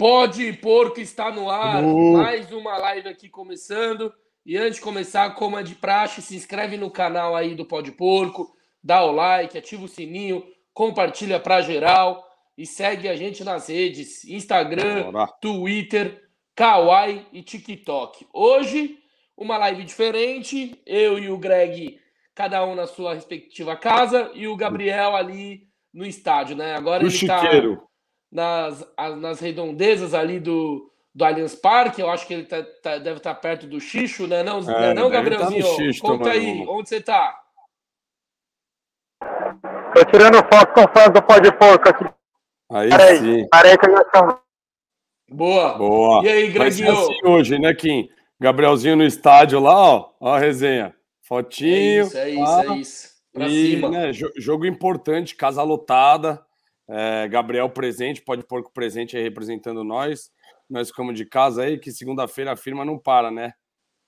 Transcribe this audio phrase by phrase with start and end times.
[0.00, 1.84] Pode Porco está no ar.
[1.84, 2.16] Uh.
[2.16, 4.10] Mais uma live aqui começando.
[4.46, 7.92] E antes de começar, como é de praxe, se inscreve no canal aí do Pode
[7.92, 8.50] Porco,
[8.82, 10.42] dá o like, ativa o sininho,
[10.72, 12.26] compartilha para geral
[12.56, 15.26] e segue a gente nas redes: Instagram, Bora.
[15.38, 16.18] Twitter,
[16.56, 18.26] Kawaii e TikTok.
[18.32, 18.96] Hoje,
[19.36, 20.80] uma live diferente.
[20.86, 22.00] Eu e o Greg,
[22.34, 26.74] cada um na sua respectiva casa, e o Gabriel ali no estádio, né?
[26.74, 27.76] Agora o ele tá chiqueiro.
[27.76, 27.89] tá
[28.30, 28.86] nas,
[29.18, 32.00] nas redondezas ali do, do Allianz Parque.
[32.00, 34.42] Eu acho que ele tá, tá deve estar tá perto do Xixo, né?
[34.42, 35.62] Não, é, não tá Gabrielzinho?
[35.62, 37.40] Tá Xixo, Conta aí, onde você tá?
[39.94, 42.04] Tô tirando foto com fãs do Pode Porco aqui.
[42.70, 43.48] Aí Peraí, sim.
[43.50, 44.36] Parei que estamos.
[45.28, 45.76] Boa.
[45.76, 46.24] Boa.
[46.24, 46.92] E aí, Greginho?
[46.92, 48.08] assim hoje, né, Kim?
[48.40, 50.10] Gabrielzinho no estádio lá, ó.
[50.20, 50.94] Ó a resenha.
[51.20, 52.04] Fotinho.
[52.04, 53.10] É isso, é isso, é isso.
[53.32, 53.88] Pra e, cima.
[53.90, 56.44] Né, jogo importante, casa lotada.
[56.90, 60.32] É, Gabriel presente, pode pôr com presente aí representando nós.
[60.68, 63.52] Nós ficamos de casa aí, que segunda-feira a firma não para, né?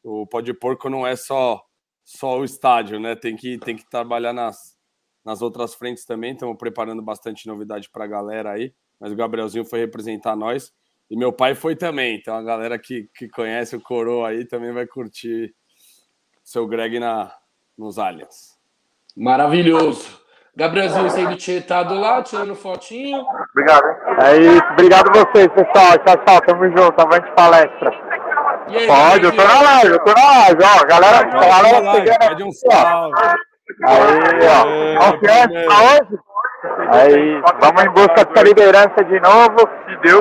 [0.03, 1.63] O Pode Porco não é só
[2.05, 3.15] só o estádio, né?
[3.15, 4.77] Tem que, tem que trabalhar nas,
[5.25, 6.33] nas outras frentes também.
[6.33, 8.75] Estamos preparando bastante novidade para a galera aí.
[8.99, 10.73] Mas o Gabrielzinho foi representar nós.
[11.11, 12.17] E meu pai foi também.
[12.17, 15.55] Então a galera que, que conhece o Coroa aí também vai curtir
[16.43, 17.35] seu Greg na,
[17.77, 18.59] nos Aliens.
[19.17, 20.22] Maravilhoso.
[20.55, 23.25] Gabrielzinho sendo tietado lá, tirando fotinho.
[23.53, 23.85] Obrigado.
[24.21, 24.65] É isso.
[24.73, 25.99] Obrigado a vocês, pessoal.
[26.05, 26.41] Tchau, tchau.
[26.47, 27.01] Tamo junto.
[27.01, 27.91] Avante palestra.
[28.69, 30.87] Aí, Pode, eu tô na live, eu tô na live, ó.
[30.87, 33.15] Galera, Pode galera chegando aqui, um salve.
[33.85, 35.11] Aí, ó.
[35.11, 36.19] Confiança hoje?
[36.91, 39.69] Aí, vamos em busca dessa liderança de novo.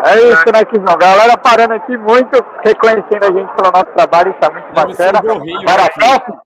[0.06, 0.98] É isso, né, Kizão?
[0.98, 5.22] Galera parando aqui muito, reconhecendo a gente pelo nosso trabalho, isso é muito bacana.
[5.66, 6.42] Para a próxima.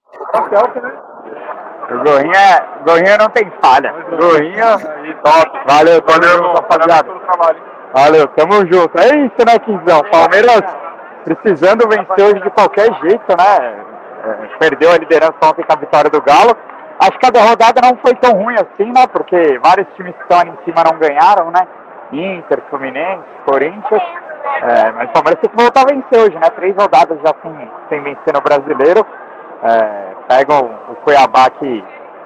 [0.50, 0.92] Selfie, né?
[1.92, 3.94] O Gorrinha, Gorrinha não tem falha.
[4.10, 4.78] Gorrinha,
[5.24, 5.60] top.
[5.68, 7.12] Valeu, valeu, rapaziada.
[7.94, 9.00] Valeu, tamo junto.
[9.00, 10.02] É isso, né, Quinzão?
[10.12, 10.64] Palmeiras
[11.26, 13.86] precisando vencer hoje de qualquer jeito, né?
[14.24, 16.56] É, perdeu a liderança ontem com a vitória do Galo.
[17.00, 19.06] Acho que a rodada não foi tão ruim assim, né?
[19.12, 21.68] Porque vários times que estão ali em cima não ganharam, né?
[22.12, 24.04] Inter, Fluminense, Corinthians.
[24.62, 26.50] É, mas o Palmeiras tem que voltar a vencer hoje, né?
[26.56, 29.06] Três rodadas já sem, sem vencer no brasileiro.
[29.64, 31.84] É, pegam o Cuiabá que,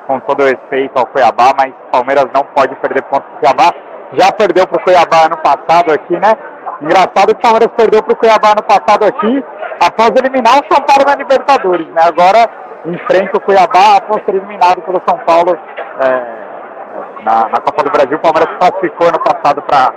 [0.07, 3.73] com todo respeito ao Cuiabá, mas o Palmeiras não pode perder pontos pro Cuiabá.
[4.13, 6.33] Já perdeu pro Cuiabá ano passado aqui, né?
[6.81, 9.43] Engraçado que o Palmeiras perdeu pro Cuiabá ano passado aqui,
[9.79, 12.01] após eliminar o São Paulo na Libertadores, né?
[12.05, 12.49] Agora
[12.85, 15.57] enfrenta o Cuiabá após ser eliminado pelo São Paulo
[16.01, 18.17] é, na, na, Copa do Brasil.
[18.17, 19.93] O Palmeiras classificou ano passado para.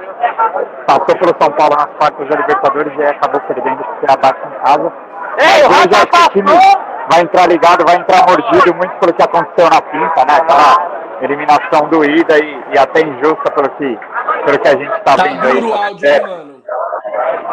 [0.86, 4.92] Passou pelo São Paulo nas quartas da Libertadores e acabou perdendo o Cuiabá em casa.
[5.38, 6.91] Ei, o Rafa passou!
[7.10, 10.36] Vai entrar ligado, vai entrar mordido, muito pelo que aconteceu na pinta, né?
[10.36, 13.98] Aquela eliminação doída e, e até injusta pelo que,
[14.44, 15.62] pelo que a gente está tá vendo aí.
[15.62, 16.20] O áudio, é.
[16.20, 16.62] mano.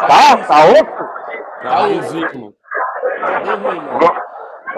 [0.00, 0.36] Tá?
[0.36, 0.84] Tá osso?
[1.62, 2.54] Tá osso.
[3.44, 4.00] Tá mano.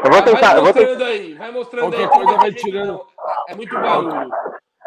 [0.04, 0.54] Eu vou tentar.
[0.54, 2.08] Vai mostrando vou aí, vai mostrando qualquer aí.
[2.08, 3.00] coisa vai tirando.
[3.48, 4.30] É muito barulho.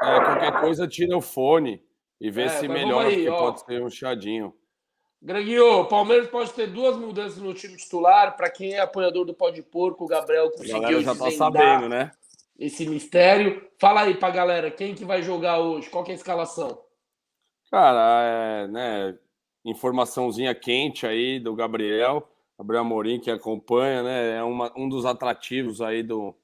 [0.02, 1.82] É, qualquer coisa tira o fone
[2.20, 3.38] e vê é, se melhora, aí, porque ó.
[3.40, 4.54] pode ser um chadinho.
[5.26, 8.38] Greguinho, o Palmeiras pode ter duas mudanças no time titular.
[8.38, 12.12] Para quem é apoiador do Pó de Porco, o Gabriel conseguiu já tá sabendo, né?
[12.60, 13.68] Esse mistério.
[13.80, 15.90] Fala aí pra galera, quem que vai jogar hoje?
[15.90, 16.80] Qual é a escalação?
[17.72, 19.18] Cara, é, né,
[19.66, 22.30] informaçãozinha quente aí do Gabriel.
[22.56, 24.38] Gabriel Amorim, que acompanha, né?
[24.38, 26.36] É uma, um dos atrativos aí do,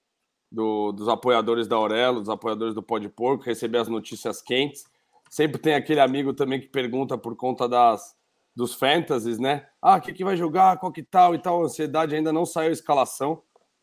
[0.52, 4.86] do, dos apoiadores da Aurelo, dos apoiadores do Pó de Porco, receber as notícias quentes.
[5.30, 8.20] Sempre tem aquele amigo também que pergunta por conta das
[8.56, 9.66] dos fantasies, né?
[9.82, 11.64] Ah, o que, que vai jogar, qual que tal e tal.
[11.64, 13.42] Ansiedade ainda não saiu a escalação,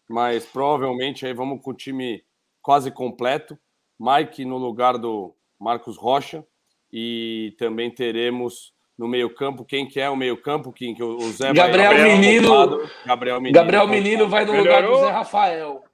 [0.09, 2.23] mas provavelmente aí vamos com o time
[2.63, 3.59] quase completo.
[3.99, 6.45] Mike no lugar do Marcos Rocha
[6.93, 11.93] e também teremos no meio-campo quem que é o meio-campo, quem que o Zé Gabriel
[11.93, 13.55] vai, Menino, Gabriel Menino.
[13.55, 14.77] Gabriel Menino vai no Melhorou?
[14.77, 15.85] lugar do Zé Rafael.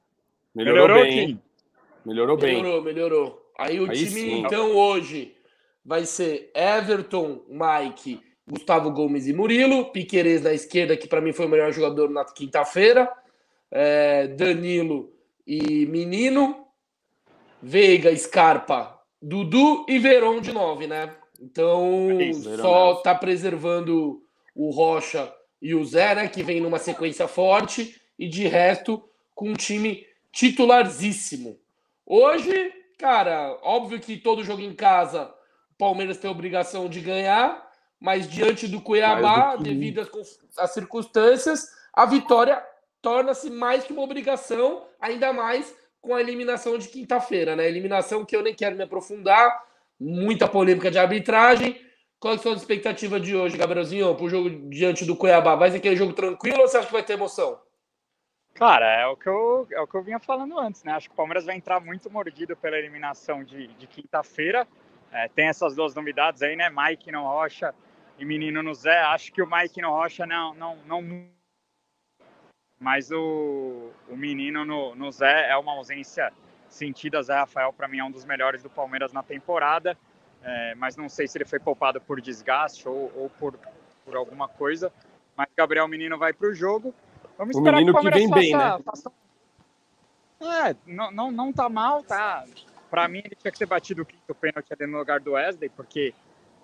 [0.54, 1.42] Melhorou, melhorou bem.
[2.04, 2.56] Melhorou bem.
[2.56, 3.50] Melhorou, melhorou.
[3.58, 4.38] Aí o aí time sim.
[4.40, 5.34] então hoje
[5.84, 11.46] vai ser Everton, Mike, Gustavo Gomes e Murilo, Piquerez na esquerda, que para mim foi
[11.46, 13.10] o melhor jogador na quinta-feira,
[13.70, 15.12] é, Danilo
[15.46, 16.66] e Menino,
[17.62, 21.14] Veiga, Scarpa, Dudu e Veron de nove, né?
[21.40, 24.22] Então é Isso, só tá preservando
[24.54, 26.28] o Rocha e o Zé, né?
[26.28, 29.02] Que vem numa sequência forte, e de resto,
[29.34, 31.58] com um time titularzíssimo.
[32.06, 35.32] Hoje, cara, óbvio que todo jogo em casa,
[35.72, 37.63] o Palmeiras tem a obrigação de ganhar,
[38.04, 39.70] mas diante do Cuiabá, do que...
[39.70, 40.06] devido
[40.58, 42.62] às circunstâncias, a vitória
[43.00, 47.66] torna-se mais que uma obrigação, ainda mais com a eliminação de quinta-feira, né?
[47.66, 49.58] Eliminação que eu nem quero me aprofundar,
[49.98, 51.80] muita polêmica de arbitragem.
[52.20, 55.54] Qual é a sua expectativa de hoje, Gabrielzinho, para o jogo diante do Cuiabá?
[55.54, 57.58] Vai ser aquele jogo tranquilo ou você acha que vai ter emoção?
[58.52, 60.92] Cara, é o que eu, é o que eu vinha falando antes, né?
[60.92, 64.68] Acho que o Palmeiras vai entrar muito mordido pela eliminação de, de quinta-feira.
[65.10, 66.68] É, tem essas duas novidades aí, né?
[66.68, 67.74] Mike no Rocha
[68.18, 69.00] e Menino no Zé.
[69.02, 71.28] Acho que o Mike no Rocha não, não, não
[72.80, 76.32] mas o, o menino no, no Zé é uma ausência
[76.68, 77.22] sentida.
[77.22, 79.96] Zé Rafael, para mim, é um dos melhores do Palmeiras na temporada
[80.44, 83.58] é, mas não sei se ele foi poupado por desgaste ou, ou por,
[84.04, 84.92] por alguma coisa.
[85.34, 86.94] Mas Gabriel Menino vai para o jogo.
[87.38, 88.78] Vamos o esperar menino que, o que vem faça, bem, né?
[88.84, 89.12] Faça...
[90.40, 92.44] É, não, não, não tá mal, tá?
[92.90, 95.70] Para mim, ele tinha que ter batido o quinto pênalti ali no lugar do Wesley,
[95.70, 96.12] porque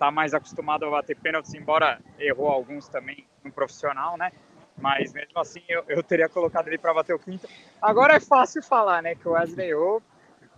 [0.01, 4.31] tá mais acostumado a bater pênaltis, embora errou alguns também no profissional, né?
[4.75, 7.47] Mas mesmo assim, eu, eu teria colocado ele para bater o quinto.
[7.79, 9.13] Agora é fácil falar, né?
[9.13, 10.01] Que o Wesley errou,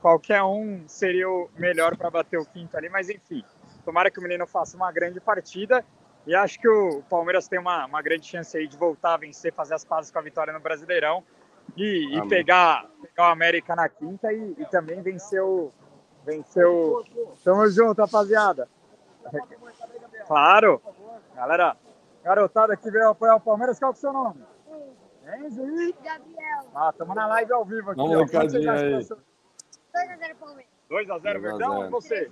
[0.01, 3.43] qualquer um seria o melhor para bater o quinto ali, mas enfim,
[3.83, 5.83] tomara que o menino faça uma grande partida
[6.25, 9.51] e acho que o Palmeiras tem uma, uma grande chance aí de voltar a vencer,
[9.51, 11.21] fazer as pazes com a vitória no Brasileirão
[11.75, 15.69] e, e pegar, pegar o América na quinta e, e também vencer o.
[16.25, 17.03] Vencer o.
[17.43, 18.69] Tamo junto, rapaziada.
[20.27, 20.81] Claro!
[21.35, 21.75] Galera,
[22.23, 24.41] garotada que veio apoiar o Palmeiras, qual é o seu nome?
[25.39, 26.69] Enzo e Gabriel.
[26.75, 28.01] Ah, estamos na live ao vivo aqui.
[28.01, 28.25] Vamos, ó.
[28.25, 30.71] 2x0 Palmeiras.
[30.89, 32.29] 2x0 Verdão ou você?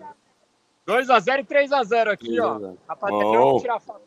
[0.87, 2.73] 2x0 e 3x0 aqui, ó.
[2.87, 3.31] Rapaziada, oh.
[3.31, 4.01] vamos tirar foto.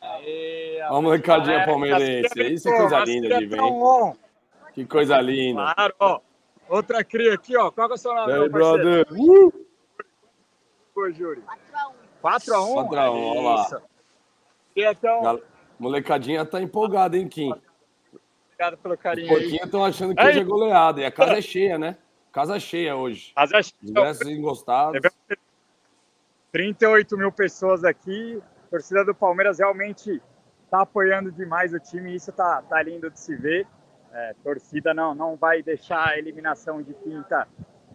[0.00, 2.42] Aê, Vamos, molecadinha palmeirense.
[2.52, 3.60] Isso é coisa linda de ver.
[4.72, 5.72] Que coisa linda.
[5.74, 6.20] Claro, ó.
[6.68, 7.70] Outra cria aqui, ó.
[7.70, 9.06] Qual é o seu nome, Hey, brother.
[9.12, 9.52] Uh!
[10.94, 11.42] Oi, Júri.
[12.22, 12.88] 4x1.
[12.88, 13.82] 4x1, olha lá.
[14.76, 15.40] E então...
[15.78, 17.52] Molecadinha tá empolgada, hein, Kim?
[18.46, 19.32] Obrigado pelo carinho.
[19.32, 21.00] Os pouquinhos estão achando que hoje é goleada.
[21.00, 21.96] E a casa é cheia, né?
[22.30, 23.32] Casa cheia hoje.
[23.34, 23.90] Casa cheia.
[23.90, 25.00] Ingressos engostados.
[26.52, 28.40] 38 mil pessoas aqui.
[28.66, 30.22] A torcida do Palmeiras realmente
[30.64, 32.14] está apoiando demais o time.
[32.14, 33.66] Isso tá, tá lindo de se ver.
[34.12, 37.48] É, torcida não, não vai deixar a eliminação de quinta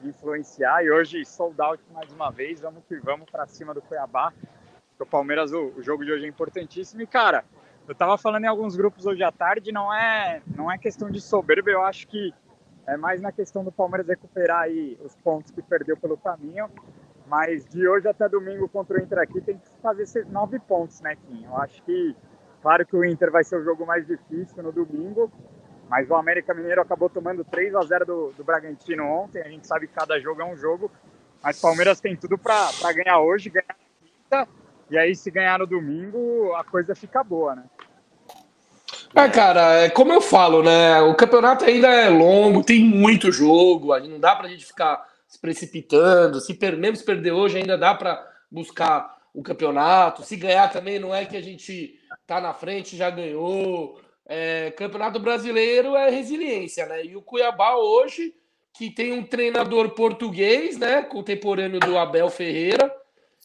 [0.03, 0.83] influenciar.
[0.83, 2.59] E hoje, sold out mais uma vez.
[2.59, 4.33] Vamos que vamos para cima do Cuiabá.
[4.99, 7.01] O Palmeiras, o, o jogo de hoje é importantíssimo.
[7.01, 7.45] E, cara,
[7.87, 9.71] eu estava falando em alguns grupos hoje à tarde.
[9.71, 11.69] Não é, não é questão de soberba.
[11.69, 12.33] Eu acho que
[12.85, 16.69] é mais na questão do Palmeiras recuperar aí os pontos que perdeu pelo caminho.
[17.27, 21.15] Mas de hoje até domingo contra o Inter aqui tem que fazer nove pontos, né,
[21.15, 21.43] Kim?
[21.43, 22.15] Eu acho que,
[22.61, 25.29] claro que o Inter vai ser o jogo mais difícil no domingo,
[25.89, 29.41] mas o América Mineiro acabou tomando 3 a 0 do, do Bragantino ontem.
[29.41, 30.91] A gente sabe que cada jogo é um jogo,
[31.41, 33.75] mas o Palmeiras tem tudo para ganhar hoje, ganhar na
[34.07, 34.47] quinta,
[34.89, 37.63] e aí se ganhar no domingo a coisa fica boa, né?
[39.15, 41.01] É, cara, é como eu falo, né?
[41.01, 46.39] O campeonato ainda é longo, tem muito jogo, não dá pra gente ficar se precipitando.
[46.39, 46.77] Se per...
[46.77, 50.23] mesmo se perder hoje, ainda dá para buscar o campeonato.
[50.23, 53.99] Se ganhar também, não é que a gente tá na frente, já ganhou.
[54.27, 57.05] É, campeonato brasileiro é resiliência, né?
[57.05, 58.33] E o Cuiabá hoje,
[58.73, 61.01] que tem um treinador português, né?
[61.03, 62.93] Contemporâneo do Abel Ferreira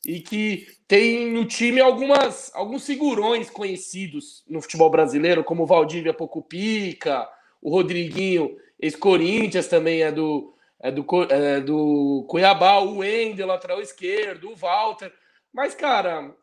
[0.05, 6.13] e que tem no time algumas, alguns figurões conhecidos no futebol brasileiro, como o Valdívia
[6.13, 7.29] Pocupica,
[7.61, 14.51] o Rodriguinho, ex-Corinthians também é do, é do, é do Cuiabá, o Wendel, lateral esquerdo,
[14.51, 15.13] o Walter.
[15.53, 16.35] Mas, cara,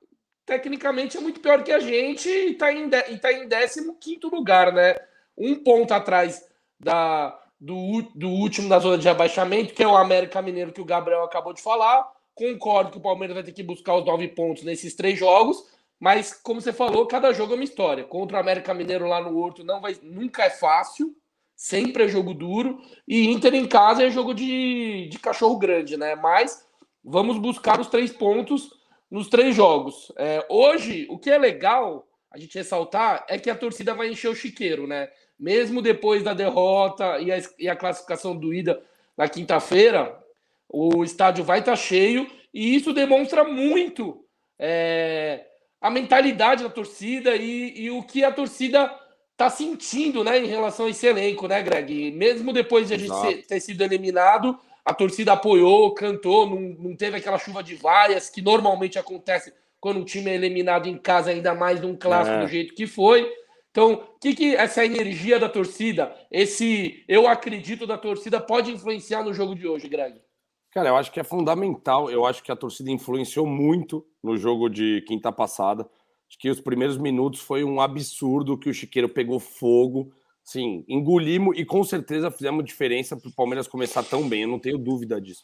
[0.50, 4.74] tecnicamente é muito pior que a gente e está em, de, tá em 15 lugar,
[4.74, 4.96] né?
[5.38, 6.44] Um ponto atrás
[6.80, 10.86] da, do, do último da zona de abaixamento, que é o América Mineiro, que o
[10.86, 14.64] Gabriel acabou de falar Concordo que o Palmeiras vai ter que buscar os nove pontos
[14.64, 15.62] nesses três jogos,
[16.00, 18.06] mas como você falou, cada jogo é uma história.
[18.06, 21.14] Contra o América Mineiro lá no Horto não vai, nunca é fácil,
[21.54, 22.80] sempre é jogo duro.
[23.06, 26.16] E Inter em casa é jogo de, de cachorro grande, né?
[26.16, 26.66] Mas
[27.04, 28.70] vamos buscar os três pontos
[29.10, 30.12] nos três jogos.
[30.18, 34.30] É, hoje, o que é legal a gente ressaltar é que a torcida vai encher
[34.30, 35.10] o chiqueiro, né?
[35.40, 38.82] Mesmo depois da derrota e a, e a classificação doída
[39.18, 40.18] na quinta-feira,
[40.68, 44.24] o estádio vai estar tá cheio e isso demonstra muito
[44.58, 45.46] é,
[45.82, 48.94] a mentalidade da torcida e, e, o que a torcida
[49.32, 52.08] está sentindo né, em relação a esse elenco, né, Greg?
[52.08, 54.60] E mesmo depois de a gente ser, ter sido eliminado,
[54.90, 60.00] a torcida apoiou, cantou, não, não teve aquela chuva de vaias que normalmente acontece quando
[60.00, 62.42] um time é eliminado em casa, ainda mais num clássico é.
[62.42, 63.32] do jeito que foi.
[63.72, 69.24] Então, o que, que essa energia da torcida, esse eu acredito da torcida, pode influenciar
[69.24, 70.20] no jogo de hoje, Greg?
[70.72, 72.10] Cara, eu acho que é fundamental.
[72.10, 75.84] Eu acho que a torcida influenciou muito no jogo de quinta passada.
[76.28, 80.12] Acho que os primeiros minutos foi um absurdo que o Chiqueiro pegou fogo.
[80.50, 84.42] Sim, engolimos e com certeza fizemos diferença para o Palmeiras começar tão bem.
[84.42, 85.44] Eu não tenho dúvida disso.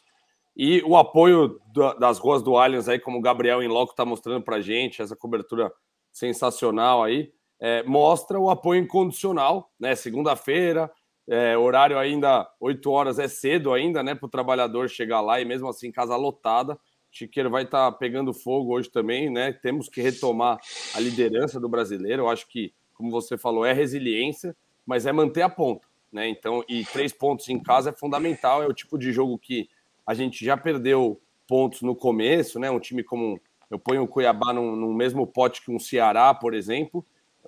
[0.56, 1.60] E o apoio
[2.00, 5.14] das ruas do Allianz aí, como o Gabriel em loco está mostrando para gente, essa
[5.14, 5.72] cobertura
[6.12, 9.94] sensacional aí, é, mostra o apoio incondicional, né?
[9.94, 10.90] Segunda-feira,
[11.28, 14.12] é, horário ainda 8 horas é cedo ainda, né?
[14.12, 16.76] Para o trabalhador chegar lá e mesmo assim casa lotada.
[17.12, 19.52] Chiqueiro vai estar tá pegando fogo hoje também, né?
[19.52, 20.58] Temos que retomar
[20.96, 22.22] a liderança do brasileiro.
[22.22, 24.52] Eu acho que, como você falou, é resiliência,
[24.86, 26.28] mas é manter a ponta, né?
[26.28, 28.62] Então, e três pontos em casa é fundamental.
[28.62, 29.68] É o tipo de jogo que
[30.06, 32.70] a gente já perdeu pontos no começo, né?
[32.70, 33.40] Um time como
[33.70, 37.04] eu ponho o Cuiabá no, no mesmo pote que um Ceará, por exemplo,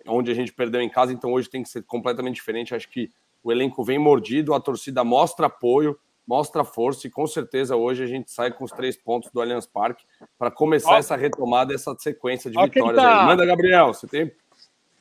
[0.06, 1.12] onde a gente perdeu em casa.
[1.12, 2.74] Então, hoje tem que ser completamente diferente.
[2.74, 3.10] Acho que
[3.42, 8.06] o elenco vem mordido, a torcida mostra apoio mostra força e com certeza hoje a
[8.06, 10.04] gente sai com os três pontos do Allianz Parque
[10.38, 13.02] para começar ó, essa retomada, essa sequência de vitórias.
[13.02, 13.24] Tá...
[13.24, 14.30] Manda, Gabriel, você tem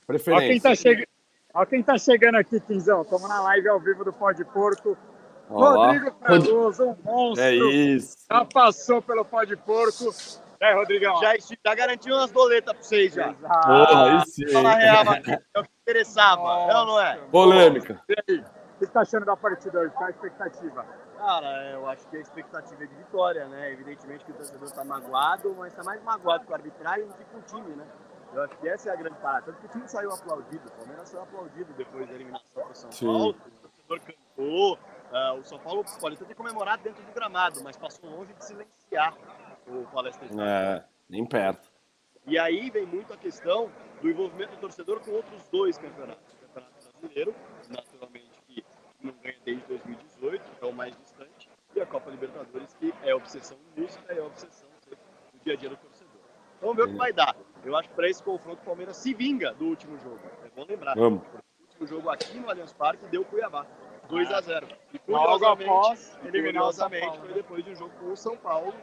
[0.08, 0.46] preferência.
[0.46, 1.06] Olha quem tá, che...
[1.65, 3.01] quem tá chegando aqui, Quinzão.
[3.01, 4.97] Estamos na live ao vivo do Pó de Porco.
[5.49, 5.87] Olá.
[5.87, 7.43] Rodrigo Cardoso, um monstro.
[7.43, 8.17] É isso.
[8.29, 10.13] Já passou pelo Pó de Porco.
[10.59, 11.19] É, Rodrigão.
[11.21, 13.33] Já, já garantiu umas boletas para vocês já.
[13.33, 14.47] Porra, aí sim.
[14.47, 16.41] Fala real, é o que interessava.
[16.41, 16.71] Nossa.
[16.71, 17.17] É ou não é?
[17.31, 18.01] Polêmica.
[18.09, 18.39] E aí?
[18.39, 19.91] O que você está achando da partida hoje?
[19.93, 20.85] Qual a expectativa?
[21.17, 23.71] Cara, eu acho que a expectativa é de vitória, né?
[23.71, 27.23] Evidentemente que o torcedor está magoado, mas está mais magoado com a arbitragem do que
[27.25, 27.85] com o time, né?
[28.34, 29.46] Eu acho que essa é a grande parada.
[29.48, 32.75] Tanto que o time saiu aplaudido, o Palmeiras saiu aplaudido depois da eliminação para o
[32.75, 33.05] São Sim.
[33.05, 33.29] Paulo.
[33.29, 34.74] O torcedor cantou.
[34.75, 38.43] Uh, o São Paulo pode até ter comemorado dentro do gramado, mas passou longe de
[38.43, 39.15] silenciar
[39.65, 41.72] o Palestra É, nem perto.
[42.25, 46.34] E aí vem muito a questão do envolvimento do torcedor com outros dois campeonatos.
[46.34, 47.36] O Campeonato Brasileiro,
[47.69, 48.65] naturalmente, que
[49.01, 53.57] não ganha desde 2018, é o mais distante, e a Copa Libertadores, que é obsessão
[53.77, 54.67] música é obsessão
[55.34, 55.87] do dia a dia do.
[56.61, 57.35] Vamos ver o que vai dar.
[57.63, 60.19] Eu acho que para esse confronto o Palmeiras se vinga do último jogo.
[60.43, 60.95] É bom lembrar.
[60.95, 61.21] Vamos.
[61.21, 63.65] O último jogo aqui no Allianz Parque deu Cuiabá.
[64.07, 65.69] 2 a 0 E curiosamente,
[66.31, 68.73] curiosamente foi depois de um jogo com o São Paulo,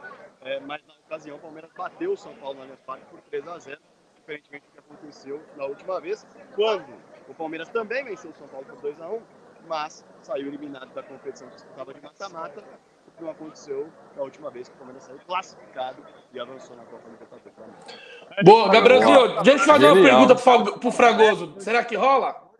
[0.41, 3.47] é, mas na ocasião o Palmeiras bateu o São Paulo no Allianz Parque por 3
[3.47, 3.81] a 0
[4.15, 6.93] diferentemente do que aconteceu na última vez, quando
[7.27, 9.21] o Palmeiras também venceu o São Paulo por 2 a 1
[9.67, 14.51] mas saiu eliminado da competição que estava de mata-mata, o que não aconteceu na última
[14.51, 17.99] vez que o Palmeiras saiu classificado e avançou na Copa Libertadores.
[18.43, 20.35] Boa, Gabrielzinho, deixa eu fazer uma pergunta
[20.79, 21.55] pro Fragoso.
[21.59, 22.51] Será que rola?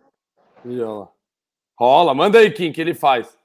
[0.66, 1.12] Rola.
[1.78, 3.38] Rola, manda aí, Kim, que ele faz.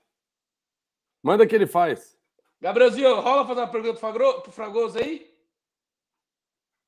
[1.23, 2.17] Manda que ele faz.
[2.61, 3.99] Gabrielzinho, rola fazer uma pergunta
[4.43, 5.29] pro Fragoso aí?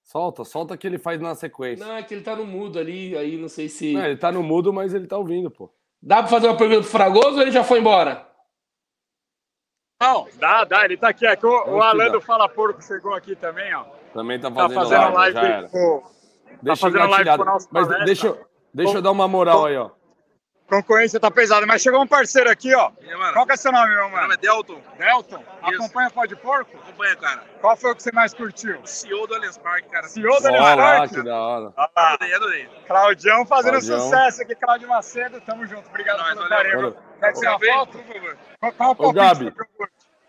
[0.02, 1.85] Solta, solta que ele faz na sequência.
[1.87, 3.93] Não, é que ele tá no mudo ali, aí não sei se.
[3.93, 5.73] Não, ele tá no mudo, mas ele tá ouvindo, pô.
[6.02, 8.31] Dá para fazer uma pergunta pro Fragoso ou ele já foi embora?
[10.02, 10.85] Não, dá, dá.
[10.85, 11.26] Ele tá aqui.
[11.26, 13.85] É que o, o Alan do Fala Porco chegou aqui também, ó.
[14.12, 15.38] Também tá fazendo, tá fazendo live.
[15.38, 18.04] live com, tá deixa tá fazendo live com o nosso Mas palestra.
[18.06, 18.37] deixa,
[18.75, 20.01] deixa eu dar uma moral aí, ó
[20.73, 22.91] concorrência tá pesada, mas chegou um parceiro aqui, ó.
[23.02, 24.12] E, Qual que é seu nome, meu mano?
[24.12, 24.81] Meu nome é Delton.
[24.99, 25.45] Delton?
[25.69, 25.83] Isso.
[25.83, 26.79] Acompanha Pó de Porco?
[26.79, 27.43] Acompanha, cara.
[27.61, 28.81] Qual foi o que você mais curtiu?
[28.81, 30.09] O CEO do Allianz Parque, cara.
[30.09, 31.14] CEO do Allianz Parque?
[31.17, 31.73] que da hora.
[31.76, 32.69] Ah, adorei, adorei.
[32.87, 34.00] Claudião fazendo Claudião.
[34.00, 35.41] sucesso aqui, Claudio Macedo.
[35.43, 35.88] Tamo junto.
[35.91, 36.97] Obrigado é pelo carinho.
[37.21, 37.99] Quer tirar foto?
[37.99, 38.38] Por favor.
[38.59, 39.55] Qual, qual o palpite?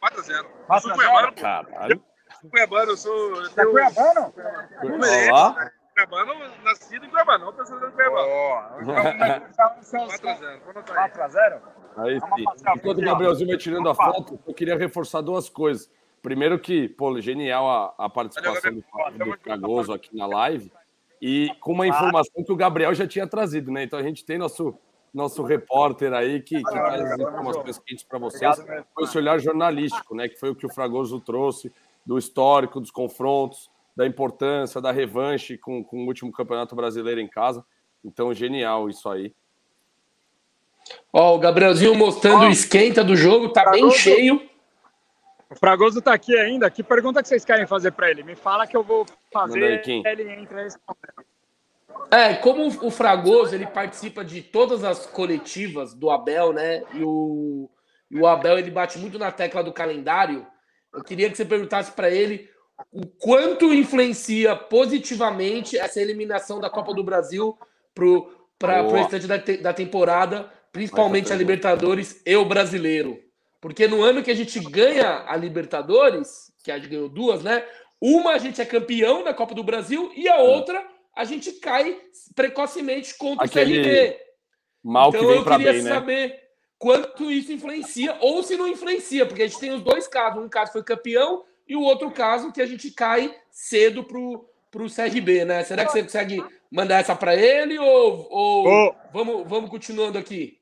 [0.03, 0.45] 4x0.
[0.67, 1.41] 4x0?
[1.41, 2.03] Caralho.
[2.51, 3.35] Cuiabano, eu sou...
[3.35, 4.33] Você é Cuiabano?
[5.31, 5.71] Olá.
[5.93, 6.33] Cuiabano,
[6.63, 8.27] nascido em Cuiabano, não pensando em Cuiabano.
[8.27, 10.61] Oh, 4x0.
[10.85, 11.61] 4x0?
[11.97, 12.45] Aí sim.
[12.75, 15.89] Enquanto o Gabrielzinho vai tirando a foto, eu queria reforçar duas coisas.
[16.21, 20.71] Primeiro que, pô, genial a, a participação do, do Fragoso aqui na live.
[21.21, 23.83] E com uma informação que o Gabriel já tinha trazido, né?
[23.83, 24.77] Então a gente tem nosso,
[25.13, 28.57] nosso repórter aí que, que traz as informações quentes para vocês.
[28.93, 30.27] Foi esse olhar jornalístico, né?
[30.27, 31.71] Que foi o que o Fragoso trouxe
[32.05, 37.27] do histórico, dos confrontos, da importância da revanche com, com o último campeonato brasileiro em
[37.27, 37.63] casa.
[38.03, 39.33] Então, genial isso aí.
[41.11, 44.49] Ó, o Gabrielzinho mostrando o esquenta do jogo, tá Fragoso, bem cheio.
[45.49, 46.69] O Fragoso tá aqui ainda.
[46.69, 48.23] Que pergunta que vocês querem fazer para ele?
[48.23, 49.81] Me fala que eu vou fazer.
[49.85, 50.67] Aí, ele entra.
[52.11, 56.83] É, como o Fragoso ele participa de todas as coletivas do Abel, né?
[56.93, 57.69] E o,
[58.09, 60.45] e o Abel ele bate muito na tecla do calendário.
[60.91, 62.49] Eu queria que você perguntasse para ele
[62.91, 67.57] o quanto influencia positivamente essa eliminação da Copa do Brasil
[67.93, 73.19] para o restante da, te, da temporada, principalmente a Libertadores e o brasileiro.
[73.61, 77.65] Porque no ano que a gente ganha a Libertadores, que a gente ganhou duas, né?
[78.01, 81.97] Uma a gente é campeão da Copa do Brasil e a outra a gente cai
[82.35, 84.17] precocemente contra Aquele o CRB.
[84.83, 85.89] Mal então, que vem para bem, né?
[85.89, 86.39] saber
[86.77, 90.43] quanto isso influencia ou se não influencia, porque a gente tem os dois casos.
[90.43, 94.87] Um caso foi campeão e o outro caso que a gente cai cedo pro, pro
[94.93, 95.63] CRB, né?
[95.63, 98.95] Será que você consegue mandar essa para ele ou, ou oh.
[99.13, 100.59] vamos, vamos continuando aqui?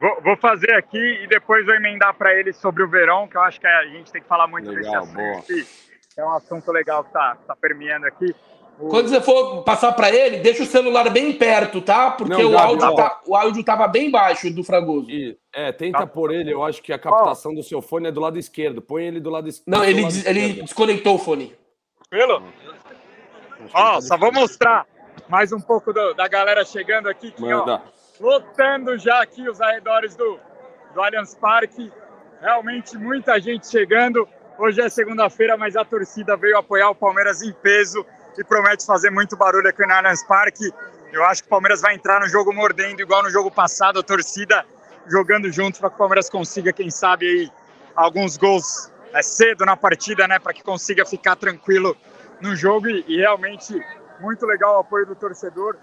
[0.00, 3.42] Vou, vou, fazer aqui e depois vou emendar para ele sobre o verão, que eu
[3.42, 5.68] acho que a gente tem que falar muito legal, desse assunto.
[6.16, 8.34] É um assunto legal que está tá permeando aqui.
[8.76, 12.10] Quando você for passar para ele, deixa o celular bem perto, tá?
[12.10, 15.08] Porque não, o, áudio tá, o áudio tava bem baixo do Fragoso.
[15.10, 16.06] E, é, tenta tá.
[16.06, 16.52] por ele.
[16.52, 17.54] Eu acho que a captação oh.
[17.54, 18.82] do seu fone é do lado esquerdo.
[18.82, 19.76] Põe ele do lado esquerdo.
[19.76, 21.54] Não, ele, ele desconectou o fone.
[22.10, 22.42] Pelo?
[23.72, 24.86] Ó, oh, só vou mostrar
[25.28, 27.30] mais um pouco do, da galera chegando aqui.
[27.30, 27.80] Que, ó,
[28.18, 30.38] lotando já aqui os arredores do,
[30.92, 31.92] do Allianz Parque.
[32.40, 34.28] Realmente muita gente chegando.
[34.58, 38.04] Hoje é segunda-feira, mas a torcida veio apoiar o Palmeiras em peso
[38.38, 40.72] e promete fazer muito barulho aqui no Allianz Parque.
[41.12, 44.02] Eu acho que o Palmeiras vai entrar no jogo mordendo, igual no jogo passado, a
[44.02, 44.64] torcida
[45.06, 47.52] jogando junto para que o Palmeiras consiga, quem sabe, aí,
[47.94, 51.96] alguns gols é, cedo na partida, né, para que consiga ficar tranquilo
[52.40, 52.88] no jogo.
[52.88, 53.80] E, e, realmente,
[54.20, 55.76] muito legal o apoio do torcedor.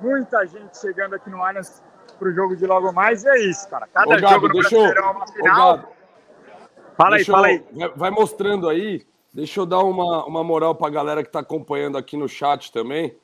[0.00, 1.82] Muita gente chegando aqui no Allianz
[2.18, 3.24] para o jogo de logo mais.
[3.24, 3.88] E é isso, cara.
[3.92, 5.94] Cada Ô, Gabi, jogo no Brasileirão é uma final.
[6.96, 7.64] fala aí, fala aí.
[7.96, 11.98] Vai mostrando aí Deixa eu dar uma, uma moral para a galera que está acompanhando
[11.98, 13.14] aqui no chat também.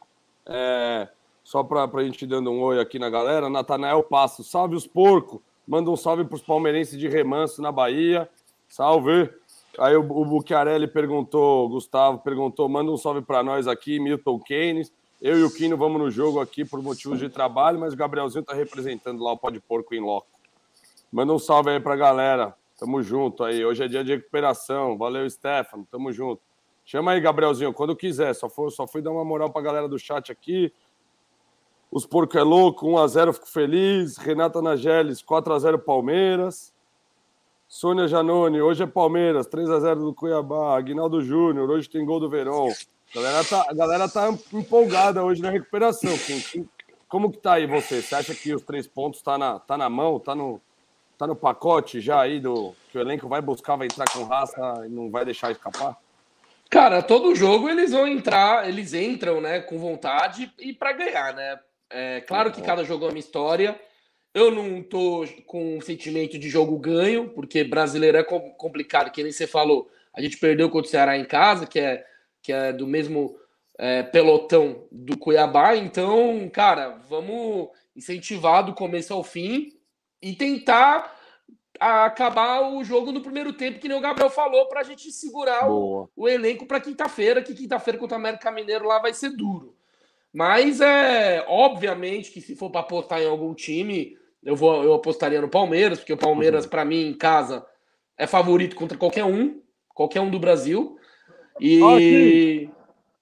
[0.47, 1.09] É,
[1.43, 3.49] só para a gente dando um oi aqui na galera.
[3.49, 5.41] Natanael Passo, salve os porcos.
[5.67, 8.29] Manda um salve para os palmeirenses de remanso na Bahia.
[8.69, 9.31] Salve.
[9.79, 14.93] Aí o, o Bucchiarelli perguntou, Gustavo perguntou, manda um salve para nós aqui, Milton Keynes.
[15.21, 18.43] Eu e o Quino vamos no jogo aqui por motivos de trabalho, mas o Gabrielzinho
[18.43, 20.27] está representando lá o Pó de Porco em loco.
[21.11, 22.55] Manda um salve aí para a galera.
[22.85, 23.65] Tamo junto aí.
[23.65, 24.99] Hoje é dia de recuperação.
[24.99, 25.89] Valeu, Stefano.
[25.91, 26.43] Tamo junto.
[26.85, 28.35] Chama aí, Gabrielzinho, quando quiser.
[28.35, 30.71] Só, foi, só fui dar uma moral pra galera do chat aqui.
[31.91, 34.19] Os porco é louco, 1x0, fico feliz.
[34.19, 36.75] Renata Nageles, 4x0 Palmeiras.
[37.67, 40.77] Sônia Janone, hoje é Palmeiras, 3x0 do Cuiabá.
[40.77, 42.69] Aguinaldo Júnior, hoje tem gol do Verão.
[42.69, 46.11] A galera tá, a galera tá empolgada hoje na recuperação.
[47.09, 48.03] Como que tá aí você?
[48.03, 50.61] Você acha que os três pontos tá na, tá na mão, tá no,
[51.17, 54.83] Tá no pacote já aí do que o elenco vai buscar, vai entrar com raça
[54.85, 55.97] e não vai deixar escapar?
[56.69, 61.61] Cara, todo jogo eles vão entrar, eles entram, né, com vontade e para ganhar, né?
[61.89, 63.81] É claro que cada jogo é uma história.
[64.35, 69.31] Eu não tô com um sentimento de jogo ganho, porque brasileiro é complicado, que nem
[69.31, 69.89] você falou.
[70.13, 72.05] A gente perdeu contra o Ceará em casa, que é,
[72.43, 73.37] que é do mesmo
[73.79, 75.77] é, pelotão do Cuiabá.
[75.77, 79.74] Então, cara, vamos incentivar do começo ao fim
[80.25, 81.15] e tentar
[81.79, 85.71] acabar o jogo no primeiro tempo, que nem o Gabriel falou, para a gente segurar
[85.71, 89.77] o, o, elenco para quinta-feira, que quinta-feira contra o América Mineiro lá vai ser duro.
[90.33, 95.43] Mas é obviamente que se for para apostar em algum time, eu vou eu apostaria
[95.43, 96.71] no Palmeiras, porque o Palmeiras, uhum.
[96.71, 97.67] para mim, em casa,
[98.17, 100.99] é favorito contra qualquer um, qualquer um do Brasil.
[101.61, 102.71] E.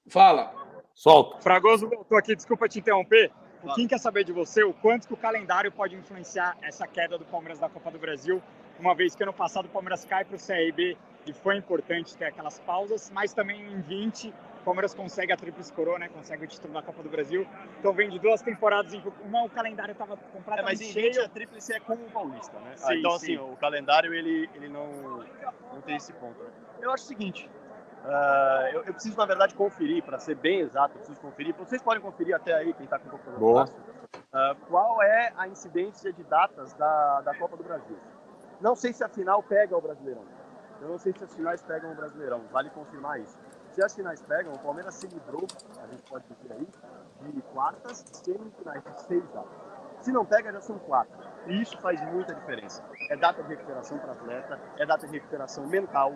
[0.07, 0.55] Fala.
[0.95, 1.41] Solta.
[1.41, 3.33] Fragoso voltou aqui, desculpa te interromper.
[3.63, 7.17] O Kim quer saber de você o quanto que o calendário pode influenciar essa queda
[7.17, 8.43] do Palmeiras da Copa do Brasil,
[8.79, 10.97] uma vez que ano passado o Palmeiras cai para o CRB
[11.27, 14.29] e foi importante ter aquelas pausas, mas também em 20
[14.63, 16.09] o Palmeiras consegue a tríplice coroa, né?
[16.09, 17.47] Consegue o título da Copa do Brasil.
[17.81, 20.93] Então vem de duas temporadas em que uma o calendário estava completamente é, mas em
[20.93, 21.13] cheio.
[21.13, 22.73] 20 a tríplice é com o Paulista, né?
[22.77, 23.37] Sim, ah, então sim.
[23.37, 25.25] assim, o calendário ele, ele não,
[25.73, 26.41] não tem esse ponto.
[26.43, 26.51] Né?
[26.81, 27.51] Eu acho o seguinte,
[28.05, 31.55] Uh, eu, eu, preciso, na verdade, conferir, para ser bem exato, eu preciso conferir.
[31.55, 33.69] Vocês podem conferir até aí, quem está com o computador
[34.33, 37.97] uh, qual é a incidência de datas da, da Copa do Brasil.
[38.61, 40.25] Não sei se a final pega o Brasileirão.
[40.81, 42.43] Eu não sei se as finais pegam o Brasileirão.
[42.51, 43.39] Vale confirmar isso.
[43.71, 45.47] Se as finais pegam, o Palmeiras se livrou,
[45.83, 46.69] a gente pode dizer aí,
[47.33, 49.73] de quartas e semifinais de seis datas.
[50.01, 51.17] Se não pega, já são quatro.
[51.47, 52.85] E isso faz muita diferença.
[53.09, 56.13] É data de recuperação para atleta, é data de recuperação mental,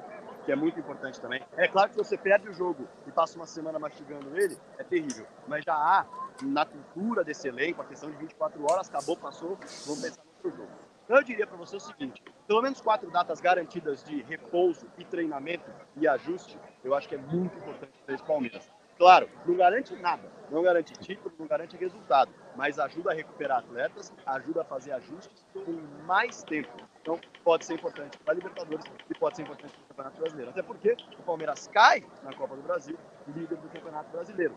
[0.46, 1.42] que é muito importante também.
[1.56, 5.26] É claro que você perde o jogo e passa uma semana mastigando ele, é terrível.
[5.48, 6.06] Mas já há
[6.40, 10.50] na cultura desse elenco a questão de 24 horas, acabou, passou, vamos pensar no outro
[10.56, 10.70] jogo.
[11.04, 15.04] Então eu diria para você o seguinte: pelo menos quatro datas garantidas de repouso e
[15.04, 18.70] treinamento e ajuste, eu acho que é muito importante para esse Palmeiras.
[18.96, 24.12] Claro, não garante nada, não garante título, não garante resultado, mas ajuda a recuperar atletas,
[24.24, 25.72] ajuda a fazer ajustes com
[26.06, 26.72] mais tempo.
[27.00, 30.50] Então, pode ser importante para a Libertadores e pode ser importante para o Campeonato Brasileiro.
[30.50, 34.56] Até porque o Palmeiras cai na Copa do Brasil, líder do Campeonato Brasileiro.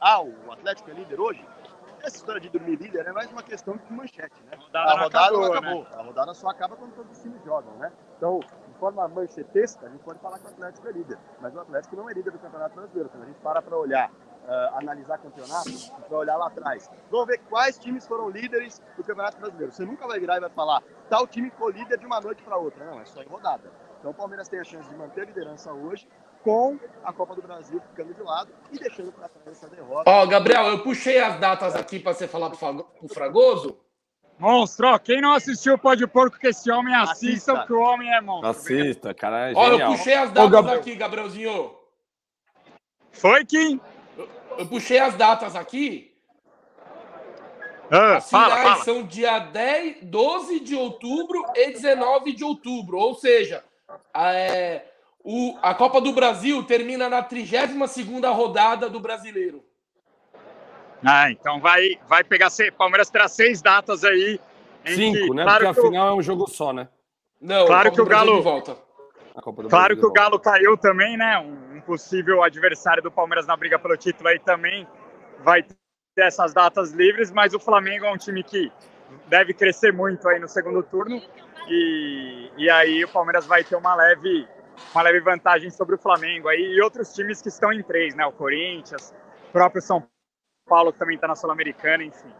[0.00, 1.46] Ah, o Atlético é líder hoje?
[2.02, 4.52] Essa história de dormir líder é mais uma questão de manchete, né?
[4.52, 5.40] A rodada, a rodada acabou.
[5.40, 5.82] Não acabou.
[5.84, 5.88] Né?
[5.92, 7.90] A rodada só acaba quando todos os times jogam, né?
[8.16, 11.60] Então, de forma manchetesca, a gente pode falar que o Atlético é líder, mas o
[11.60, 13.08] Atlético não é líder do Campeonato Brasileiro.
[13.08, 14.10] Quando a gente para para olhar,
[14.44, 15.70] uh, analisar campeonato,
[16.08, 19.72] para olhar lá atrás, vamos ver quais times foram líderes do Campeonato Brasileiro.
[19.72, 22.56] Você nunca vai virar e vai falar, tal time ficou líder de uma noite para
[22.56, 22.84] outra.
[22.84, 23.70] Não, é só em rodada.
[23.98, 26.06] Então o Palmeiras tem a chance de manter a liderança hoje,
[26.42, 30.10] com a Copa do Brasil ficando de lado e deixando para trás essa derrota.
[30.10, 33.78] Ó, oh, Gabriel, eu puxei as datas aqui para você falar para o Fragoso.
[34.38, 37.66] Monstro, ó, quem não assistiu pode porco que esse homem assista, assista.
[37.66, 38.50] que o homem é monstro.
[38.50, 40.80] Assista, cara, é Ó, eu puxei as datas Ô, Gabriel.
[40.80, 41.74] aqui, Gabrielzinho.
[43.12, 43.80] Foi, Kim?
[44.58, 46.12] Eu, puxei as datas aqui.
[47.90, 48.84] Ah, As fala, fala.
[48.84, 52.96] são dia 10, 12 de outubro e 19 de outubro.
[52.96, 53.62] Ou seja,
[54.14, 54.82] é,
[55.22, 59.64] o, a Copa do Brasil termina na 32 rodada do brasileiro.
[61.04, 62.48] Ah, então vai, vai pegar.
[62.76, 64.40] Palmeiras terá seis datas aí.
[64.86, 65.42] Cinco, que, né?
[65.44, 66.88] Claro Porque afinal é um jogo só, né?
[67.40, 68.42] Não, claro que o Galo.
[68.42, 68.76] volta.
[69.68, 71.38] Claro que o Galo caiu também, né?
[71.38, 74.86] Um possível adversário do Palmeiras na briga pelo título aí também
[75.42, 75.76] vai ter
[76.16, 78.72] essas datas livres, mas o Flamengo é um time que
[79.28, 81.20] deve crescer muito aí no segundo turno
[81.68, 84.46] e, e aí o Palmeiras vai ter uma leve,
[84.94, 88.24] uma leve vantagem sobre o Flamengo aí e outros times que estão em três, né?
[88.26, 89.14] O Corinthians,
[89.48, 90.06] o próprio São
[90.66, 92.32] Paulo que também está na Sul-Americana, enfim.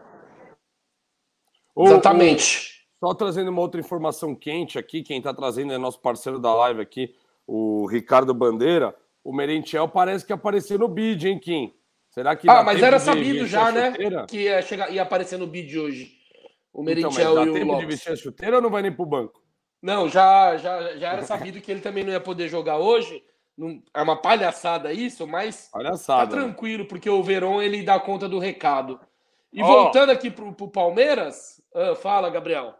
[1.77, 2.87] Exatamente.
[2.99, 6.81] só trazendo uma outra informação quente aqui, quem está trazendo é nosso parceiro da live
[6.81, 7.13] aqui,
[7.45, 8.95] o Ricardo Bandeira.
[9.25, 11.73] O Merentiel parece que apareceu no bid, hein, Kim?
[12.11, 12.47] Será que.
[12.47, 13.91] Ah, mas era sabido já, né?
[14.29, 16.11] Que ia, chegar, ia aparecer no bid hoje.
[16.71, 17.87] O Merentiel então, mas dá e o tempo Lopes.
[17.87, 19.43] de vestir a chuteira ou não vai nem pro banco?
[19.81, 23.23] Não, já, já, já era sabido que ele também não ia poder jogar hoje.
[23.57, 26.89] Não, é uma palhaçada isso, mas palhaçada, tá tranquilo, né?
[26.89, 28.99] porque o Verón ele dá conta do recado.
[29.51, 29.65] E oh.
[29.65, 32.75] voltando aqui pro, pro Palmeiras, ah, fala, Gabriel.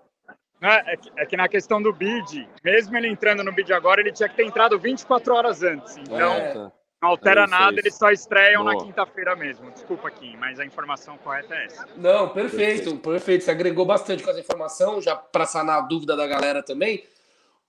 [0.65, 4.01] É, é que, é, que, na questão do bid, mesmo ele entrando no bid agora,
[4.01, 5.95] ele tinha que ter entrado 24 horas antes.
[5.97, 6.71] Então, é.
[7.01, 8.73] Não altera é nada, eles só estreiam Boa.
[8.73, 9.69] na quinta-feira mesmo.
[9.69, 11.87] Desculpa, Kim, mas a informação correta é essa.
[11.95, 12.97] Não, perfeito, perfeito.
[12.99, 13.43] perfeito.
[13.43, 17.03] Você agregou bastante com essa informação, já para sanar a dúvida da galera também.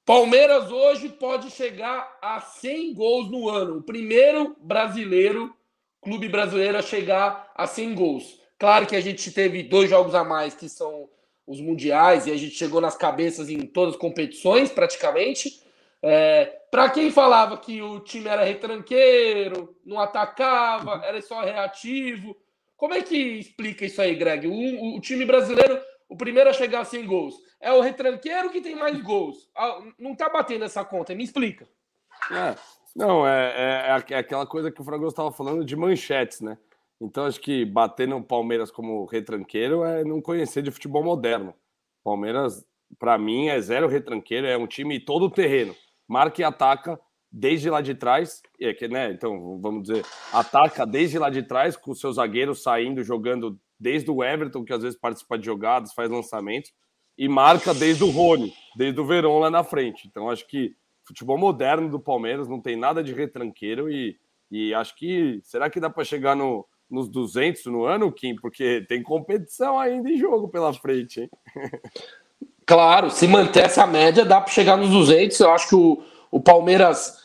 [0.07, 3.79] Palmeiras hoje pode chegar a 100 gols no ano.
[3.79, 5.55] O primeiro brasileiro,
[6.01, 8.41] clube brasileiro, a chegar a 100 gols.
[8.59, 11.11] Claro que a gente teve dois jogos a mais, que são
[11.47, 15.63] os mundiais, e a gente chegou nas cabeças em todas as competições, praticamente.
[16.03, 22.37] É, para quem falava que o time era retranqueiro, não atacava, era só reativo,
[22.77, 24.47] como é que explica isso aí, Greg?
[24.47, 28.77] O, o time brasileiro, o primeiro a chegar 100 gols, é o retranqueiro que tem
[28.77, 29.51] mais gols.
[29.57, 31.67] Ah, não tá batendo essa conta, me explica.
[32.31, 32.55] É,
[32.95, 36.59] não, é, é, é, aquela coisa que o Fragoso estava falando de manchetes, né?
[37.01, 41.55] Então acho que bater no Palmeiras como retranqueiro é não conhecer de futebol moderno.
[42.03, 42.65] Palmeiras,
[42.99, 45.75] para mim, é zero retranqueiro, é um time todo terreno
[46.09, 51.19] marca e ataca desde lá de trás, é que, né, então vamos dizer, ataca desde
[51.19, 54.99] lá de trás, com os seus zagueiros saindo, jogando desde o Everton, que às vezes
[54.99, 56.73] participa de jogadas, faz lançamentos,
[57.19, 60.07] e marca desde o Rony, desde o Verón lá na frente.
[60.07, 60.75] Então acho que
[61.07, 64.19] futebol moderno do Palmeiras não tem nada de retranqueiro e,
[64.51, 68.37] e acho que será que dá para chegar no, nos 200 no ano, Kim?
[68.37, 71.31] Porque tem competição ainda em jogo pela frente, hein?
[72.67, 75.39] Claro, se manter essa média, dá para chegar nos 200.
[75.39, 77.17] Eu acho que o, o Palmeiras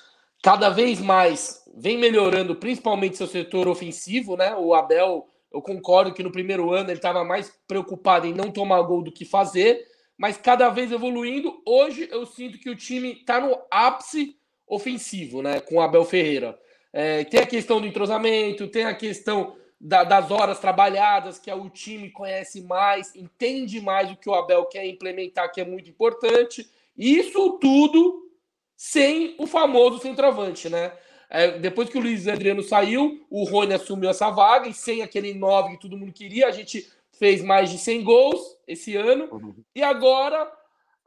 [0.43, 4.55] cada vez mais vem melhorando, principalmente seu setor ofensivo, né?
[4.55, 8.83] O Abel, eu concordo que no primeiro ano ele estava mais preocupado em não tomar
[8.83, 9.83] gol do que fazer,
[10.15, 11.59] mas cada vez evoluindo.
[11.65, 14.35] Hoje eu sinto que o time está no ápice
[14.67, 15.59] ofensivo, né?
[15.59, 16.57] Com o Abel Ferreira.
[16.93, 21.55] É, tem a questão do entrosamento, tem a questão da, das horas trabalhadas, que é
[21.55, 25.89] o time conhece mais, entende mais o que o Abel quer implementar, que é muito
[25.89, 26.69] importante.
[26.97, 28.29] Isso tudo
[28.75, 30.91] sem o famoso centroavante, né?
[31.29, 35.33] É, depois que o Luiz Adriano saiu, o Rony assumiu essa vaga e sem aquele
[35.33, 39.29] 9 que todo mundo queria, a gente fez mais de 100 gols esse ano.
[39.31, 39.55] Uhum.
[39.73, 40.51] E agora,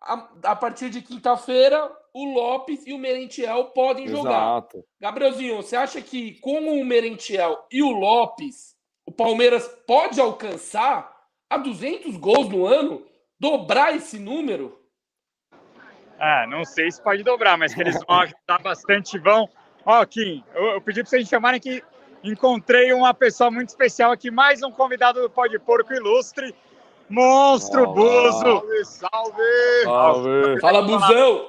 [0.01, 4.19] a, a partir de quinta-feira, o Lopes e o Merentiel podem Exato.
[4.23, 4.65] jogar.
[5.01, 11.13] Gabrielzinho, você acha que com o Merentiel e o Lopes, o Palmeiras pode alcançar
[11.51, 13.05] a 200 gols no ano?
[13.39, 14.79] Dobrar esse número?
[16.19, 19.49] Ah, não sei se pode dobrar, mas que eles vão ajudar bastante, vão.
[19.85, 21.83] Ó, Kim, eu, eu pedi para vocês chamarem que
[22.23, 26.55] encontrei uma pessoa muito especial aqui, mais um convidado do Pode Porco Ilustre,
[27.11, 28.41] Monstro Buzo.
[28.41, 29.83] Salve, salve!
[29.83, 30.61] Salve!
[30.61, 31.49] Fala, Buzão!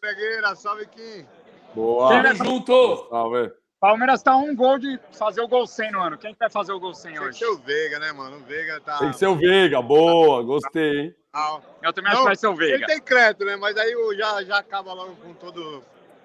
[0.00, 1.26] Pegueira, salve Kim.
[1.74, 2.08] Boa.
[2.22, 3.08] Tamo junto.
[3.08, 3.52] Salve.
[3.80, 6.18] Palmeiras tá um gol de fazer o gol 100 no ano.
[6.18, 7.38] Quem que vai fazer o gol 100 Tem hoje?
[7.38, 8.36] Tem que ser o Veiga, né, mano?
[8.38, 8.98] O Veiga tá.
[8.98, 9.80] Tem que ser o Veiga.
[9.80, 11.14] Boa, gostei, hein?
[11.82, 12.74] Eu também acho que vai ser o Veiga.
[12.74, 13.56] Ele tem crédito, né?
[13.56, 15.84] Mas aí já, já acaba logo com todo.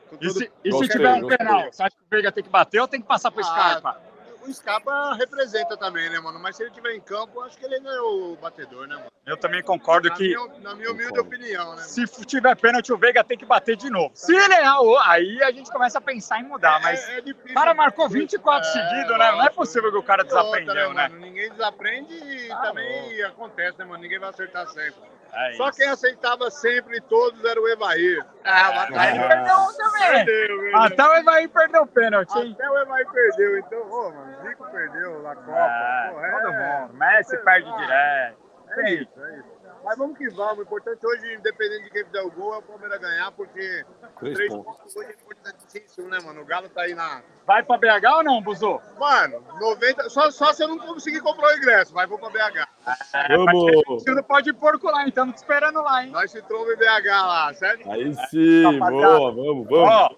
[0.10, 1.72] Com e se, e se tiver um penal?
[1.72, 4.02] Você acha que o Veiga tem que bater ou tem que passar pro ah, Scarpa?
[4.50, 6.40] O Scarpa representa também, né, mano?
[6.40, 9.08] Mas se ele tiver em campo, acho que ele não é o batedor, né, mano?
[9.26, 10.28] Eu também concordo na que.
[10.28, 11.82] Minha, na minha humilde opinião, né?
[11.84, 14.12] Se tiver pênalti, o Veiga tem que bater de novo.
[14.14, 16.82] Se ele errar, aí a gente começa a pensar em mudar.
[16.82, 19.32] Mas é, é difícil, o cara marcou 24 é, seguidos, né?
[19.32, 21.08] Não é possível que o cara desaprendeu, outra, né?
[21.08, 23.28] Mano, ninguém desaprende e ah, também bom.
[23.28, 24.04] acontece, né, mano?
[24.04, 25.13] Ninguém vai acertar sempre.
[25.36, 28.24] É Só quem aceitava sempre todos era o Evair.
[28.44, 30.26] Ah, mas ele perdeu um também.
[30.26, 30.82] Perdeu, perdeu.
[30.82, 32.52] Até o Evair perdeu o pênalti, hein?
[32.54, 33.58] Até o Evair perdeu.
[33.58, 35.56] Então, ô, mano, Zico perdeu na Copa.
[35.56, 36.94] É, Pô, todo mundo.
[36.94, 38.38] Messi perde direto.
[38.78, 39.53] É isso, é isso.
[39.84, 40.60] Mas vamos que vamos.
[40.60, 43.86] O importante hoje, independente de quem fizer o gol, é o Palmeiras ganhar, porque
[44.20, 44.96] três, três pontos.
[44.96, 46.42] hoje é importantíssimo, né, mano?
[46.42, 47.22] O Galo tá aí na.
[47.46, 48.80] Vai pra BH ou não, Buzu?
[48.98, 50.10] Mano, 90.
[50.10, 52.68] Só, só se eu não conseguir comprar o ingresso, mas vou pra BH.
[53.14, 53.84] É, Vamos!
[54.04, 56.12] Você não pode ir porco lá, então te esperando lá, hein?
[56.12, 57.92] Nós se tromba em BH lá, certo?
[57.92, 59.18] Aí sim, Rapaziada.
[59.18, 59.90] boa, vamos, vamos.
[59.90, 60.10] Ó,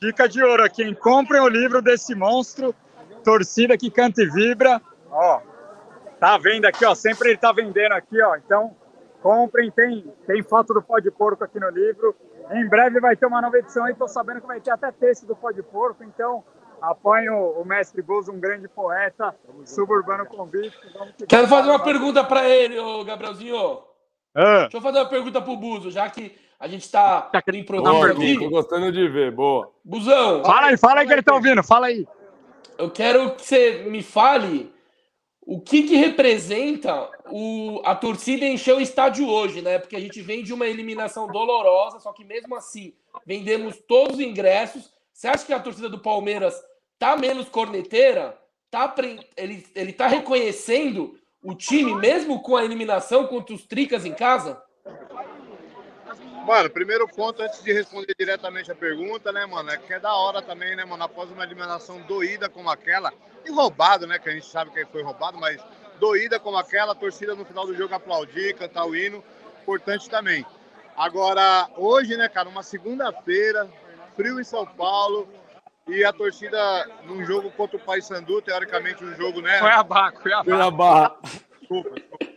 [0.00, 0.94] dica de ouro aqui, hein?
[0.94, 2.74] Comprem o livro desse monstro,
[3.24, 4.80] Torcida que Canta e Vibra.
[5.10, 5.40] Ó,
[6.20, 6.94] tá vendo aqui, ó.
[6.94, 8.36] Sempre ele tá vendendo aqui, ó.
[8.36, 8.76] Então,
[9.24, 9.70] comprem.
[9.70, 12.14] Tem, tem foto do pó de porco aqui no livro.
[12.52, 13.94] Em breve vai ter uma nova edição aí.
[13.94, 16.04] Tô sabendo que vai ter até texto do pó de porco.
[16.04, 16.44] Então,
[16.80, 19.34] apoiem o, o mestre Bozo, um grande poeta
[19.64, 20.78] suburbano convicto.
[21.26, 23.78] Quero fazer uma pergunta para ele, ô Gabrielzinho.
[24.34, 27.90] Ah, Deixa eu fazer uma pergunta pro Buzo, já que a gente tá Tá improviso
[27.92, 28.38] Boa, aqui.
[28.38, 29.70] Tô gostando de ver, boa.
[29.84, 31.62] Buzão, Fala aí, fala aí que ele tá ouvindo.
[31.62, 32.06] Fala aí.
[32.76, 34.73] eu quero que você me fale
[35.46, 39.78] o que que representa o, a torcida encher o estádio hoje, né?
[39.78, 42.94] Porque a gente vem de uma eliminação dolorosa, só que mesmo assim
[43.26, 44.90] vendemos todos os ingressos.
[45.12, 46.54] Você acha que a torcida do Palmeiras
[46.98, 48.38] tá menos corneteira?
[48.70, 48.92] Tá,
[49.36, 54.60] ele, ele tá reconhecendo o time, mesmo com a eliminação contra os Tricas em casa?
[56.44, 60.14] Mano, primeiro ponto, antes de responder diretamente a pergunta, né, mano, é que é da
[60.14, 63.12] hora também, né, mano, após uma eliminação doída como aquela,
[63.46, 65.58] e roubado, né, que a gente sabe que foi roubado, mas
[65.98, 69.24] doída como aquela, a torcida no final do jogo aplaudir, cantar o hino,
[69.62, 70.44] importante também.
[70.94, 73.66] Agora, hoje, né, cara, uma segunda-feira,
[74.14, 75.26] frio em São Paulo,
[75.88, 80.44] e a torcida num jogo contra o Paysandu, teoricamente um jogo, né, Cuiabá, Cuiabá.
[80.44, 81.16] Cuiabá.
[81.58, 82.34] desculpa, desculpa.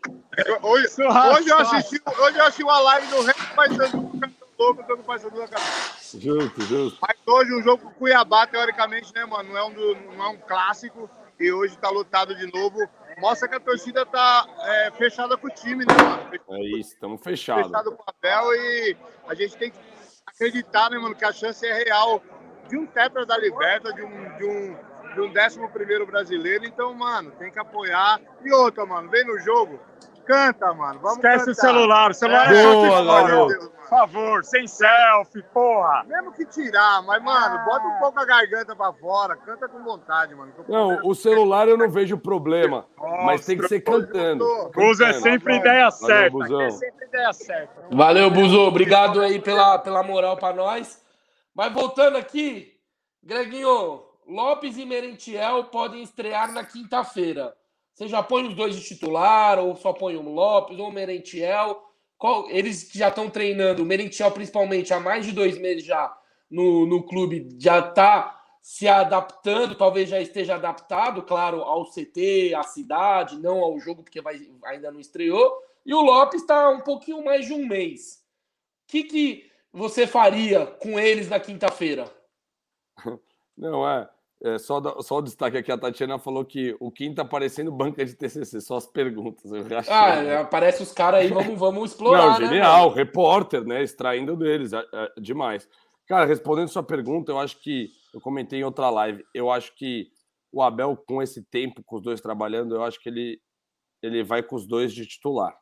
[0.62, 4.46] Hoje, hoje, eu assisti, hoje eu assisti uma live do Rei Paysandu, o cara tá
[4.60, 6.20] louco, dando Paysandu na cabeça.
[6.20, 7.00] Justo, justo.
[7.02, 10.26] Mas hoje um jogo com o Cuiabá, teoricamente, né, mano, não é um, do- não
[10.26, 12.88] é um clássico e hoje tá lotado de novo.
[13.20, 16.40] Mostra que a torcida tá é, fechada com o time, né, mano?
[16.52, 17.66] É isso, estamos fechados.
[17.68, 19.78] Fechado com o papel e a gente tem que
[20.26, 22.22] acreditar, né, mano, que a chance é real
[22.70, 24.78] de um tetra da Liberta, de um, de um,
[25.16, 26.66] de um décimo primeiro brasileiro.
[26.66, 28.20] Então, mano, tem que apoiar.
[28.44, 29.80] E outra, mano, vem no jogo,
[30.28, 31.00] canta, mano.
[31.00, 31.62] Vamos Esquece o cantar.
[31.62, 32.12] celular.
[32.12, 32.60] O celular É.
[32.60, 33.06] é Boa, TikTok.
[33.08, 33.28] garoto.
[33.30, 33.78] Meu Deus, mano.
[33.78, 36.04] Por favor, sem selfie, porra.
[36.04, 40.36] Mesmo que tirar, mas, mano, bota um pouco a garganta pra fora, canta com vontade,
[40.36, 40.52] mano.
[40.68, 42.86] o Não, o celular eu não vejo problema,
[43.26, 44.44] mas tem que ser cantando.
[44.76, 46.30] Buzo é sempre ideia certa.
[46.32, 46.62] Buzão.
[46.62, 47.86] É sempre ideia certa.
[47.90, 48.60] Valeu, Buzo.
[48.60, 51.02] Obrigado aí pela, pela moral para nós.
[51.56, 52.74] Mas voltando aqui,
[53.24, 57.54] Greginho, Lopes e Merentiel podem estrear na quinta-feira.
[57.98, 61.84] Você já põe os dois de titular, ou só põe o Lopes ou o Merentiel?
[62.16, 66.16] Qual- eles que já estão treinando, o Merentiel principalmente há mais de dois meses já
[66.48, 72.62] no, no clube, já está se adaptando, talvez já esteja adaptado, claro, ao CT, à
[72.62, 75.60] cidade, não ao jogo, porque vai, ainda não estreou.
[75.84, 78.24] E o Lopes está um pouquinho mais de um mês.
[78.84, 82.06] O que, que você faria com eles na quinta-feira?
[83.58, 84.08] Não, é.
[84.44, 88.06] É só, só o destaque aqui, a Tatiana falou que o Kim tá parecendo banca
[88.06, 89.52] de TCC, só as perguntas.
[89.90, 90.38] Ah, né?
[90.38, 92.34] aparece os caras aí, vamos, vamos explorar.
[92.34, 92.96] Não, né, genial, mano?
[92.96, 93.82] repórter, né?
[93.82, 95.68] Extraindo deles, é, é, demais.
[96.08, 99.26] Cara, respondendo sua pergunta, eu acho que eu comentei em outra live.
[99.34, 100.08] Eu acho que
[100.52, 103.42] o Abel, com esse tempo, com os dois trabalhando, eu acho que ele,
[104.04, 105.58] ele vai com os dois de titular.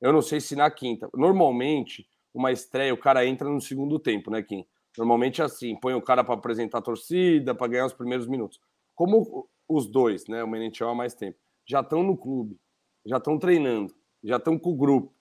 [0.00, 1.08] Eu não sei se na quinta.
[1.14, 4.64] Normalmente, uma estreia, o cara entra no segundo tempo, né, Kim?
[4.96, 8.60] Normalmente é assim, põe o cara para apresentar a torcida, para ganhar os primeiros minutos.
[8.94, 12.58] Como os dois, né, o Menentiel há mais tempo, já estão no clube,
[13.06, 15.12] já estão treinando, já estão com o grupo.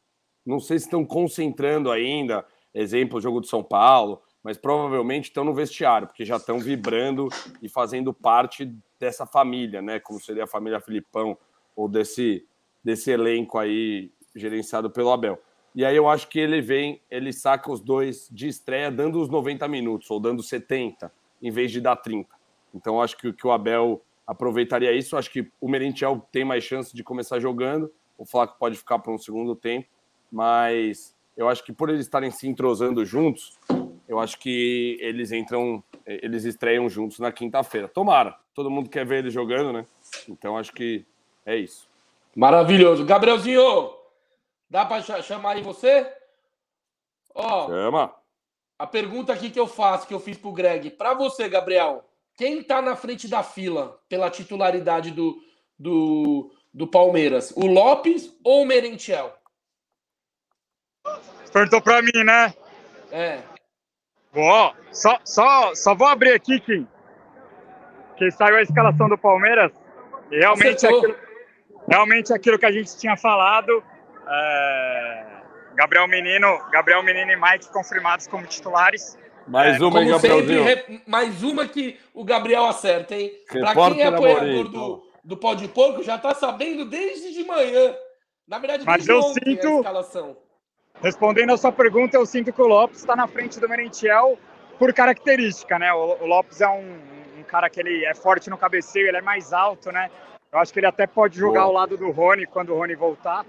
[0.46, 5.44] Não sei se estão concentrando ainda, exemplo, o jogo de São Paulo, mas provavelmente estão
[5.44, 7.28] no vestiário, porque já estão vibrando
[7.62, 10.00] e fazendo parte dessa família, né?
[10.00, 11.38] Como seria a família Filipão,
[11.76, 12.46] ou desse,
[12.84, 15.40] desse elenco aí gerenciado pelo Abel.
[15.74, 19.30] E aí eu acho que ele vem, ele saca os dois de estreia dando os
[19.30, 22.30] 90 minutos, ou dando 70, em vez de dar 30.
[22.74, 25.18] Então acho que, que o Abel aproveitaria isso.
[25.18, 29.12] Acho que o Merentiel tem mais chance de começar jogando, o Flaco pode ficar para
[29.12, 29.88] um segundo tempo,
[30.32, 33.58] mas eu acho que por eles estarem se entrosando juntos,
[34.08, 37.88] eu acho que eles entram, eles estreiam juntos na quinta-feira.
[37.88, 38.36] Tomara.
[38.54, 39.86] Todo mundo quer ver ele jogando, né?
[40.28, 41.06] Então acho que
[41.46, 41.90] é isso.
[42.36, 43.06] Maravilhoso.
[43.06, 43.92] Gabrielzinho,
[44.72, 46.10] dá para chamar aí você?
[47.36, 48.16] Ó, Chama.
[48.80, 52.64] A pergunta aqui que eu faço, que eu fiz pro Greg, para você, Gabriel, quem
[52.64, 55.40] tá na frente da fila pela titularidade do,
[55.78, 57.52] do, do Palmeiras?
[57.52, 59.36] O Lopes ou o Merentiel?
[61.52, 62.54] Perguntou para mim, né?
[63.12, 63.42] É.
[64.34, 66.88] Bom, só, só, só vou abrir aqui, Kim,
[68.18, 69.74] que saiu a escalação do Palmeiras.
[70.32, 71.16] Realmente, aquilo,
[71.90, 73.84] realmente aquilo que a gente tinha falado.
[74.28, 75.26] É,
[75.76, 79.18] Gabriel Menino, Gabriel Menino e Mike confirmados como titulares.
[79.48, 80.64] Mais é, uma, Gabrielzinho?
[80.64, 83.32] Sempre, mais uma que o Gabriel acerta, hein?
[83.50, 87.96] Para quem é apoiador do, do Pó de Porco, já tá sabendo desde de manhã.
[88.48, 90.38] Na verdade, Mas eu sinto, a escalação.
[91.02, 94.38] Respondendo a sua pergunta, eu sinto que o Lopes está na frente do Merentiel
[94.78, 95.92] por característica, né?
[95.94, 97.00] O, o Lopes é um,
[97.40, 100.12] um, cara que ele é forte no cabeceio, ele é mais alto, né?
[100.52, 101.66] Eu acho que ele até pode jogar Boa.
[101.68, 103.46] ao lado do Rony quando o Rony voltar.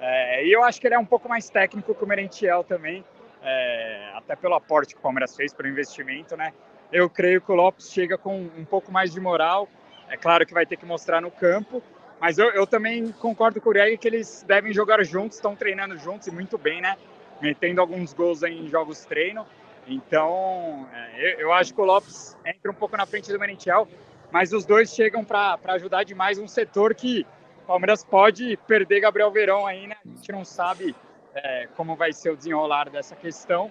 [0.00, 3.04] É, e eu acho que ele é um pouco mais técnico que o Merentiel também,
[3.42, 6.52] é, até pelo aporte que o Palmeiras fez, pelo investimento, né?
[6.92, 9.68] Eu creio que o Lopes chega com um pouco mais de moral.
[10.08, 11.82] É claro que vai ter que mostrar no campo,
[12.20, 15.96] mas eu, eu também concordo com o Greg que eles devem jogar juntos, estão treinando
[15.96, 16.96] juntos e muito bem, né?
[17.40, 19.46] Metendo alguns gols em jogos treino.
[19.86, 23.88] Então, é, eu, eu, acho que o Lopes entra um pouco na frente do Merentiel,
[24.30, 27.26] mas os dois chegam para ajudar demais um setor que
[27.66, 29.96] Palmeiras pode perder Gabriel Verão aí, né?
[30.04, 30.94] A gente não sabe
[31.34, 33.70] é, como vai ser o desenrolar dessa questão,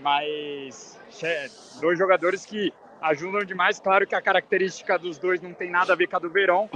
[0.00, 1.48] mas é,
[1.80, 3.78] dois jogadores que ajudam demais.
[3.78, 6.68] Claro que a característica dos dois não tem nada a ver com a do Verão,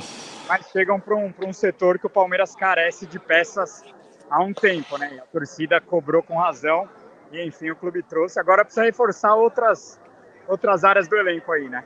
[0.47, 3.83] mas chegam para um, um setor que o Palmeiras carece de peças
[4.31, 5.15] há um tempo, né?
[5.15, 6.89] E a torcida cobrou com razão
[7.33, 8.39] e enfim o clube trouxe.
[8.39, 10.01] Agora precisa reforçar outras
[10.47, 11.85] outras áreas do elenco aí, né?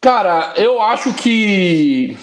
[0.00, 2.16] Cara, eu acho que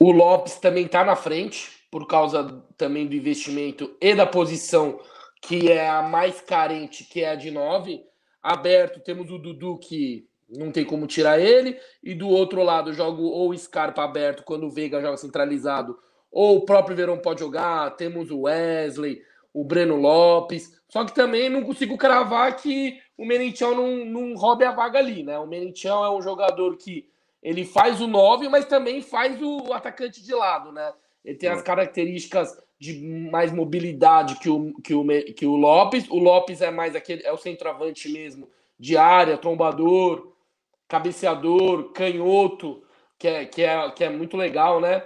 [0.00, 4.98] o Lopes também está na frente, por causa também do investimento e da posição
[5.42, 8.02] que é a mais carente, que é a de 9.
[8.42, 13.24] Aberto, temos o Dudu, que não tem como tirar ele, e do outro lado, jogo
[13.24, 15.98] ou Scarpa aberto quando o Veiga joga centralizado,
[16.32, 17.90] ou o próprio Verão pode jogar.
[17.96, 19.20] Temos o Wesley,
[19.52, 20.80] o Breno Lopes.
[20.88, 25.22] Só que também não consigo cravar que o Merentiel não, não roube a vaga ali,
[25.22, 25.38] né?
[25.38, 27.08] O Merentiel é um jogador que
[27.42, 30.92] ele faz o 9, mas também faz o atacante de lado, né?
[31.24, 32.98] Ele tem as características de
[33.30, 36.08] mais mobilidade que o, que o, que o Lopes.
[36.08, 38.48] O Lopes é mais aquele, é o centroavante mesmo,
[38.78, 40.32] de área, trombador,
[40.88, 42.82] cabeceador, canhoto,
[43.18, 45.04] que é, que é, que é muito legal, né?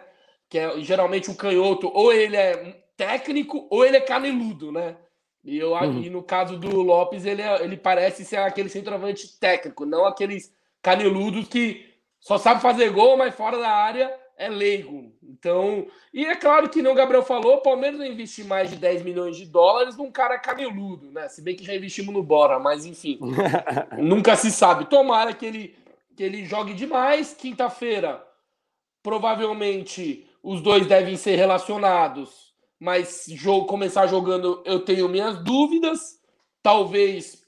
[0.49, 4.97] Que é geralmente o canhoto, ou ele é técnico, ou ele é caneludo, né?
[5.45, 6.01] E, eu, uhum.
[6.01, 10.55] e no caso do Lopes, ele, é, ele parece ser aquele centroavante técnico, não aqueles
[10.81, 11.94] caneludos que
[12.25, 15.13] só sabe fazer gol, mas fora da área é leigo.
[15.23, 18.77] Então, e é claro que não o Gabriel falou, o Palmeiras não investir mais de
[18.77, 21.29] 10 milhões de dólares num cara caneludo, né?
[21.29, 23.21] Se bem que já investimos no Bora, mas enfim.
[24.01, 24.87] nunca se sabe.
[24.87, 25.77] Tomara que ele
[26.17, 27.35] que ele jogue demais.
[27.35, 28.27] Quinta-feira,
[29.03, 36.19] provavelmente os dois devem ser relacionados, mas jogo começar jogando, eu tenho minhas dúvidas.
[36.63, 37.45] Talvez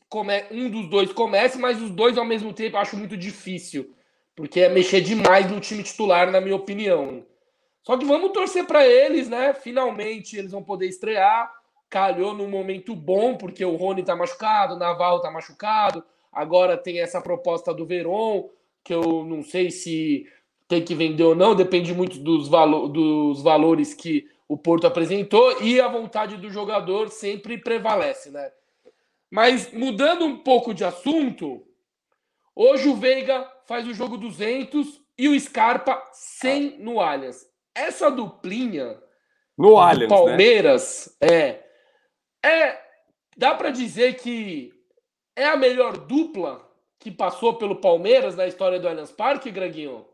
[0.51, 3.97] um dos dois comece, mas os dois ao mesmo tempo eu acho muito difícil
[4.37, 7.25] porque é mexer demais no time titular, na minha opinião.
[7.83, 9.55] Só que vamos torcer para eles, né?
[9.55, 11.51] Finalmente eles vão poder estrear.
[11.89, 16.05] Calhou num momento bom, porque o Rony tá machucado, o Navarro tá machucado.
[16.31, 18.51] Agora tem essa proposta do Veron,
[18.85, 20.27] que eu não sei se
[20.69, 25.63] tem que vender ou não, depende muito dos, valo dos valores que o Porto apresentou
[25.63, 28.51] e a vontade do jogador sempre prevalece, né?
[29.31, 31.65] Mas mudando um pouco de assunto,
[32.55, 37.47] hoje o Veiga faz o jogo 200 e o Scarpa 100 no Allianz.
[37.75, 39.01] Essa duplinha
[39.57, 40.17] no Allianz, né?
[40.17, 41.29] Palmeiras né?
[41.29, 41.67] é
[42.45, 42.87] é
[43.37, 44.73] dá para dizer que
[45.35, 46.65] é a melhor dupla
[46.99, 50.07] que passou pelo Palmeiras na história do Allianz Parque, Greginho?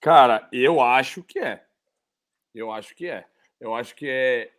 [0.00, 1.64] Cara, eu acho que é.
[2.54, 3.26] Eu acho que é.
[3.58, 4.52] Eu acho que é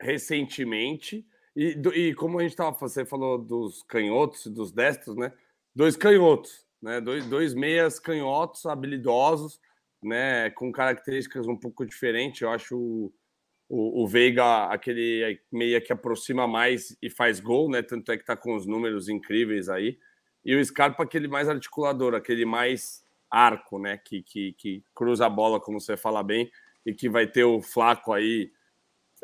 [0.00, 5.32] recentemente e, e como a gente estava você falou dos canhotos e dos destros, né?
[5.74, 7.00] Dois canhotos né?
[7.00, 9.60] Dois, dois meias canhotos, habilidosos,
[10.02, 10.50] né?
[10.50, 12.40] Com características um pouco diferentes.
[12.40, 13.12] Eu acho o,
[13.68, 17.82] o, o, Veiga aquele meia que aproxima mais e faz gol, né?
[17.82, 19.98] Tanto é que tá com os números incríveis aí.
[20.44, 23.98] E o Scarpa aquele mais articulador, aquele mais arco, né?
[23.98, 26.50] Que, que, que cruza a bola, como você fala bem,
[26.86, 28.50] e que vai ter o Flaco aí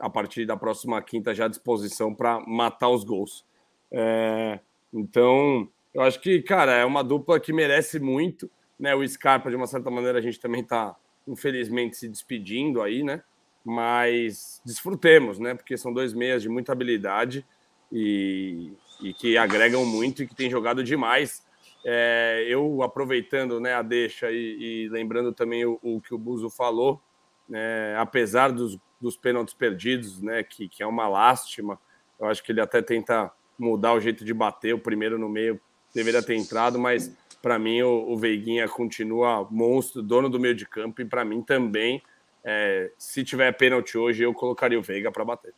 [0.01, 3.45] a partir da próxima quinta já à disposição para matar os gols.
[3.91, 4.59] É,
[4.93, 8.51] então, eu acho que, cara, é uma dupla que merece muito.
[8.78, 8.95] Né?
[8.95, 13.22] O Scarpa, de uma certa maneira, a gente também está, infelizmente, se despedindo aí, né?
[13.64, 15.55] Mas desfrutemos, né?
[15.55, 17.47] Porque são dois meias de muita habilidade
[17.92, 21.45] e, e que agregam muito e que têm jogado demais.
[21.86, 26.49] É, eu aproveitando né, a deixa e, e lembrando também o, o, que o Buzo
[26.49, 27.01] falou,
[27.49, 31.78] né, apesar dos, dos pênaltis perdidos, né, que, que é uma lástima,
[32.18, 35.61] eu acho que ele até tenta mudar o jeito de bater, o primeiro no meio
[35.95, 40.66] deveria ter entrado, mas para mim o, o, Veiguinha continua monstro, dono do meio de
[40.66, 42.03] campo, e para mim também,
[42.42, 45.55] é, se tiver pênalti hoje, eu colocaria o Veiga para bater.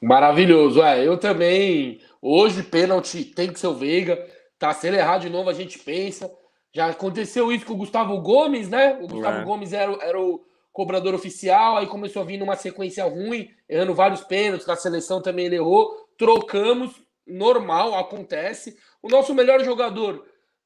[0.00, 1.06] Maravilhoso, é.
[1.06, 2.00] Eu também.
[2.20, 4.22] Hoje, pênalti tem que ser o Veiga.
[4.58, 4.72] Tá?
[4.74, 6.30] Se ele errar de novo, a gente pensa.
[6.72, 8.98] Já aconteceu isso com o Gustavo Gomes, né?
[9.00, 9.44] O Gustavo é.
[9.44, 14.22] Gomes era, era o cobrador oficial, aí começou a vir numa sequência ruim, errando vários
[14.22, 15.88] pênaltis, na seleção também ele errou.
[16.18, 18.76] Trocamos, normal, acontece.
[19.04, 20.24] O nosso melhor jogador,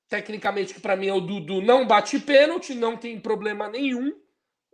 [0.08, 4.14] tecnicamente, que para mim é o Dudu, não bate pênalti, não tem problema nenhum.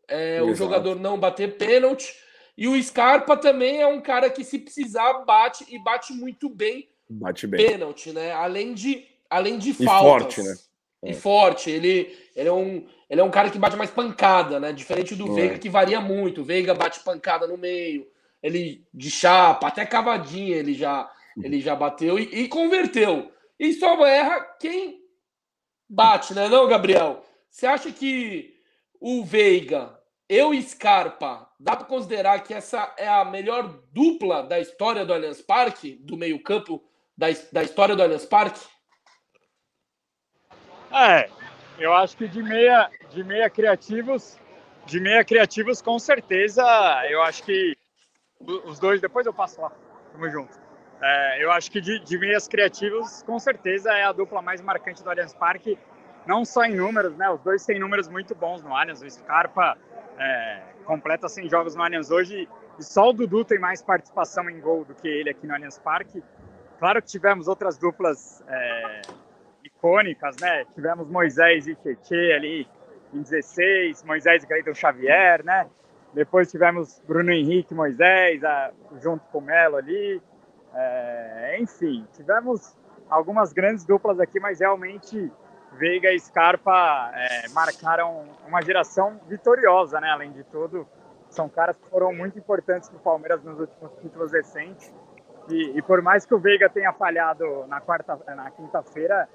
[0.06, 2.14] É, o jogador não bater pênalti.
[2.58, 6.90] E o Scarpa também é um cara que, se precisar, bate e bate muito bem.
[7.08, 7.66] Bate bem.
[7.66, 8.32] Pênalti, né?
[8.32, 10.34] Além de, além de e faltas.
[10.34, 10.54] forte, né?
[11.02, 11.14] E é.
[11.14, 11.70] forte.
[11.70, 14.74] Ele, ele, é um, ele é um cara que bate mais pancada, né?
[14.74, 15.34] Diferente do é.
[15.34, 16.42] Veiga, que varia muito.
[16.42, 18.06] O Veiga bate pancada no meio.
[18.42, 21.10] Ele de chapa, até cavadinha ele já,
[21.42, 23.32] ele já bateu e, e converteu.
[23.58, 25.00] E só erra quem
[25.88, 26.48] bate, né?
[26.48, 27.24] Não, Gabriel?
[27.50, 28.54] Você acha que
[29.00, 29.98] o Veiga
[30.28, 35.40] e Scarpa, dá para considerar que essa é a melhor dupla da história do Allianz
[35.42, 36.82] Parque, do meio-campo
[37.16, 38.66] da, da história do Allianz Parque?
[40.90, 41.28] É,
[41.78, 44.38] eu acho que de meia, de meia criativos,
[44.86, 46.64] de meia criativos com certeza,
[47.08, 47.76] eu acho que
[48.40, 49.70] os dois, depois eu passo lá,
[50.12, 50.63] tamo junto.
[51.02, 55.02] É, eu acho que de, de meias criativos, com certeza é a dupla mais marcante
[55.02, 55.78] do Allianz Parque,
[56.26, 57.28] não só em números, né?
[57.30, 59.02] Os dois têm números muito bons no Allianz.
[59.02, 59.76] O Scarpa
[60.18, 64.60] é, completa 100 jogos no Allianz hoje e só o Dudu tem mais participação em
[64.60, 66.22] gol do que ele aqui no Allianz Parque.
[66.78, 69.02] Claro que tivemos outras duplas é,
[69.62, 70.64] icônicas, né?
[70.74, 72.68] Tivemos Moisés e Tietê ali
[73.12, 75.66] em 16, Moisés e Cleiton Xavier, né?
[76.12, 80.20] Depois tivemos Bruno Henrique Moisés a, junto com o Melo ali.
[80.74, 82.76] É, enfim, tivemos
[83.08, 85.30] algumas grandes duplas aqui, mas realmente
[85.72, 90.10] Veiga e Scarpa é, marcaram uma geração vitoriosa, né?
[90.10, 90.86] Além de tudo,
[91.28, 94.92] são caras que foram muito importantes para o Palmeiras nos últimos títulos recentes.
[95.48, 99.28] E, e, por mais que o Veiga tenha falhado na quarta, na quinta-feira,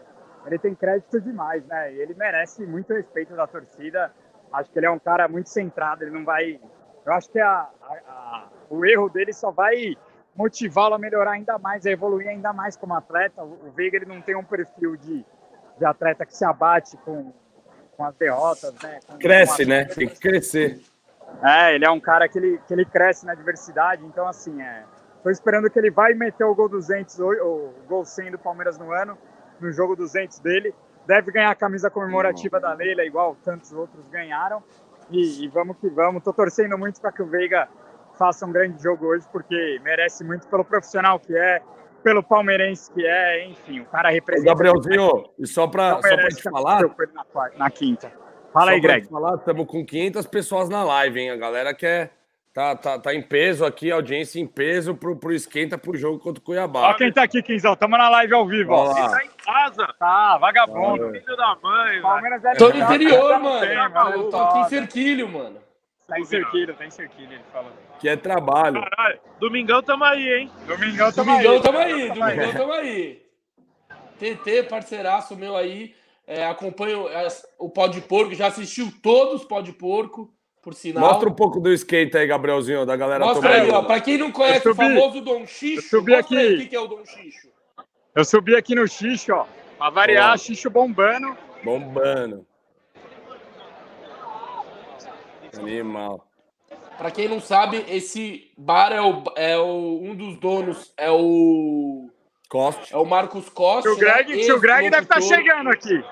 [0.45, 1.93] ele tem crédito demais, né?
[1.93, 4.11] E ele merece muito respeito da torcida.
[4.51, 6.03] Acho que ele é um cara muito centrado.
[6.03, 6.59] Ele não vai.
[7.05, 9.95] Eu acho que a, a, a, o erro dele só vai
[10.39, 13.43] motivá-lo a melhorar ainda mais, a evoluir ainda mais como atleta.
[13.43, 15.25] O, Veiga ele não tem um perfil de
[15.79, 17.31] de atleta que se abate com,
[17.95, 18.99] com as derrotas, né?
[19.07, 19.85] Com, Cresce, com né?
[19.85, 20.81] Tem que crescer.
[21.41, 24.83] É, ele é um cara que ele, que ele cresce na diversidade, então assim, é.
[25.23, 28.91] Tô esperando que ele vai meter o gol 200, o gol 100 do Palmeiras no
[28.91, 29.17] ano,
[29.59, 30.73] no jogo 200 dele.
[31.05, 34.63] Deve ganhar a camisa comemorativa da Leila, igual tantos outros ganharam.
[35.09, 36.23] E, e vamos que vamos.
[36.23, 37.67] Tô torcendo muito para que o Veiga
[38.19, 41.61] faça um grande jogo hoje, porque merece muito pelo profissional que é,
[42.03, 44.49] pelo palmeirense que é, enfim, o cara representa.
[44.49, 46.81] Gabrielzinho, e só para só te falar.
[46.83, 47.25] Na,
[47.57, 48.11] na quinta.
[48.53, 49.07] Fala aí, Greg.
[49.07, 51.29] Falar, estamos com 500 pessoas na live, hein?
[51.31, 52.11] A galera quer.
[52.51, 56.41] Tá, tá, tá em peso aqui, audiência em peso pro, pro esquenta pro jogo contra
[56.41, 56.89] o Cuiabá.
[56.89, 57.75] Ó, quem tá aqui, Quinzão.
[57.75, 58.93] Tamo na live ao vivo, ó.
[58.95, 59.95] Quem tá em casa.
[59.99, 61.11] Tá, vagabundo.
[61.11, 63.65] Filho da mãe, Palmeiras é Tô no interior, mano.
[63.65, 65.68] Eu tô aqui em Cerquilho, mano.
[66.09, 67.71] Tá em Cerquilho, tá em Cerquilho, ele falou.
[67.99, 68.81] Que é trabalho.
[68.81, 70.51] Caralho, domingão tamo aí, hein?
[70.65, 71.61] Domingão tamo domingão aí.
[71.61, 72.09] Tamo aí.
[72.09, 73.21] Domingão tamo aí.
[74.17, 75.93] TT, parceiraço meu aí.
[76.25, 77.05] É, acompanho
[77.57, 81.03] o Pó de Porco, já assistiu todos os Pó de Porco, por sinal.
[81.03, 83.83] Mostra um pouco do skate aí, Gabrielzinho, da galera Mostra aí, ó.
[83.83, 86.55] Pra quem não conhece o famoso Dom Xixo, eu subi aqui.
[86.55, 87.49] o que é o Dom Xixo.
[88.15, 89.45] Eu subi aqui no Xixo, ó.
[89.77, 91.35] Pra variar, Xixo bombando.
[91.63, 92.45] Bombando.
[95.57, 96.25] Animal.
[96.97, 102.09] Para quem não sabe, esse bar é, o, é o, um dos donos, é o.
[102.49, 102.81] Costa.
[102.91, 103.89] É o Marcos Costa.
[103.89, 104.53] O Greg, né?
[104.53, 106.03] o Greg deve estar tá chegando aqui.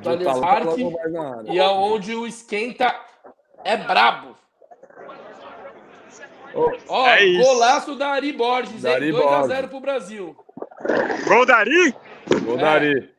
[0.00, 0.76] Daniel Hart,
[1.46, 2.94] e é onde o esquenta
[3.64, 4.34] é brabo.
[6.88, 10.36] Ó, é golaço da Ari Borges, Dari 2x0 pro Brasil.
[11.26, 11.94] Gol da Ari?
[12.44, 13.13] Gol da Ari.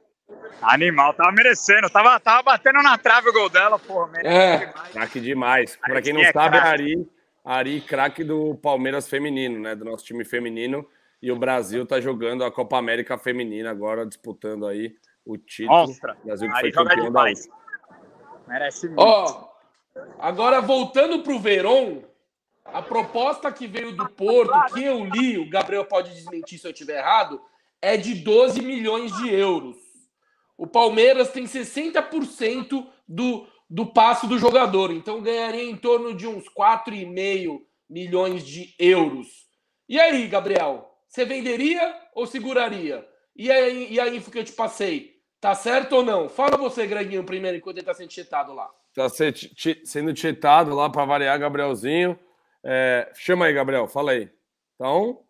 [0.62, 1.90] Animal, tava merecendo.
[1.90, 4.12] Tava, tava batendo na trave o gol dela, porra.
[4.24, 4.58] É.
[4.58, 4.92] Demais.
[4.92, 5.76] Craque demais.
[5.78, 7.08] Pra quem não é sabe, a Ari,
[7.44, 9.76] Ari, craque do Palmeiras feminino, né?
[9.76, 10.88] Do nosso time feminino.
[11.22, 14.96] E o Brasil está jogando a Copa América Feminina agora, disputando aí
[15.26, 15.88] o título.
[15.88, 16.18] Mostra.
[16.22, 17.48] O Brasil que Aí foi joga campeão da demais.
[18.48, 19.02] Merece muito.
[19.02, 19.50] Ó,
[20.20, 22.04] agora voltando pro Verón,
[22.66, 26.72] a proposta que veio do Porto, que eu li, o Gabriel pode desmentir se eu
[26.72, 27.42] estiver errado,
[27.82, 29.85] é de 12 milhões de euros.
[30.58, 36.46] O Palmeiras tem 60% do, do passe do jogador, então ganharia em torno de uns
[36.46, 39.28] 4,5 milhões de euros.
[39.88, 43.08] E aí, Gabriel, você venderia ou seguraria?
[43.36, 46.30] E aí, e a info que eu te passei, tá certo ou não?
[46.30, 48.70] Fala você, Greginho, primeiro, enquanto ele tá sendo chetado lá.
[48.94, 52.18] Tá sendo titado lá para variar, Gabrielzinho.
[52.64, 54.32] É, chama aí, Gabriel, fala aí.
[54.76, 55.22] Então.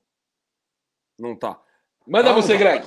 [1.17, 1.59] Não tá.
[2.07, 2.59] Manda Não, você, não.
[2.59, 2.85] Greg.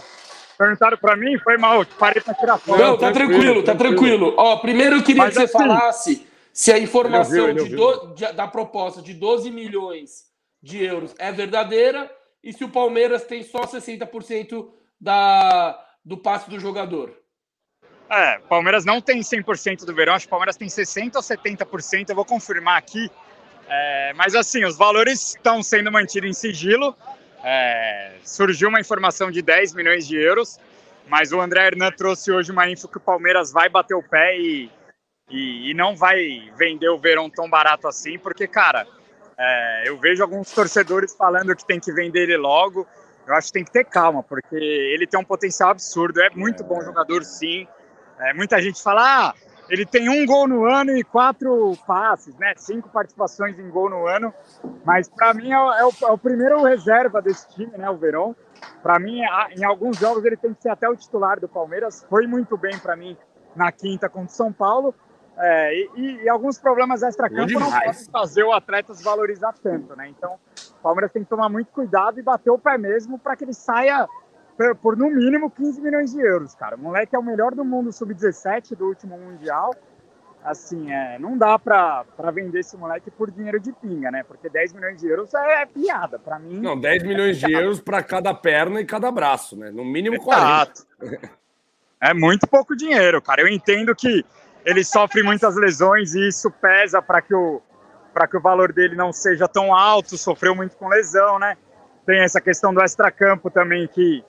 [0.58, 2.80] Perguntaram pra mim, foi mal, parei pra tirar foto.
[2.80, 4.34] Não, tá tranquilo, tranquilo, tá tranquilo.
[4.36, 7.80] Ó, primeiro eu queria Mas que você assim- falasse se a informação Ele ouviu, ele
[7.82, 8.08] ouviu.
[8.08, 10.24] do- de- da proposta de 12 milhões
[10.60, 12.10] de euros é verdadeira
[12.42, 17.14] e se o Palmeiras tem só 60% da, do passe do jogador.
[18.10, 22.08] É, Palmeiras não tem 100% do verão, acho que o Palmeiras tem 60% ou 70%,
[22.10, 23.08] eu vou confirmar aqui.
[23.68, 26.96] É, mas assim, os valores estão sendo mantidos em sigilo.
[27.42, 30.58] É, surgiu uma informação de 10 milhões de euros,
[31.08, 34.36] mas o André Hernan trouxe hoje uma info que o Palmeiras vai bater o pé
[34.36, 34.70] e,
[35.30, 38.86] e, e não vai vender o verão tão barato assim, porque, cara,
[39.38, 42.86] é, eu vejo alguns torcedores falando que tem que vender ele logo.
[43.26, 46.64] Eu acho que tem que ter calma, porque ele tem um potencial absurdo, é muito
[46.64, 47.68] bom jogador, sim.
[48.18, 49.34] É, muita gente fala, ah,
[49.68, 52.52] ele tem um gol no ano e quatro passes, né?
[52.56, 54.32] Cinco participações em gol no ano.
[54.84, 57.88] Mas para mim é, o- é o, é o primeiro reserva desse time, né?
[57.90, 58.34] O Verón.
[58.82, 59.20] Para mim,
[59.56, 62.04] em alguns jogos ele tem que ser até o titular do Palmeiras.
[62.08, 63.16] Foi muito bem para mim
[63.54, 64.94] na quinta contra o São Paulo.
[65.40, 70.08] É, e, e- alguns problemas extra-campo não podem fazer o atleta se valorizar tanto, né?
[70.08, 70.34] Então,
[70.78, 73.52] o Palmeiras tem que tomar muito cuidado e bater o pé mesmo para que ele
[73.54, 74.08] saia
[74.58, 76.74] por, por, no mínimo 15 milhões de euros, cara.
[76.74, 79.72] O moleque é o melhor do mundo sub-17 do último Mundial.
[80.44, 84.24] Assim, é, não dá pra, pra vender esse moleque por dinheiro de pinga, né?
[84.24, 86.18] Porque 10 milhões de euros é, é piada.
[86.18, 86.60] Pra mim.
[86.60, 89.70] Não, 10 milhões de euros para cada perna e cada braço, né?
[89.70, 90.42] No mínimo 40.
[90.42, 91.38] Exato.
[92.00, 93.42] É muito pouco dinheiro, cara.
[93.42, 94.24] Eu entendo que
[94.64, 97.62] ele sofre muitas lesões e isso pesa para que o
[98.12, 101.56] para que o valor dele não seja tão alto, sofreu muito com lesão, né?
[102.04, 104.24] Tem essa questão do extracampo também que,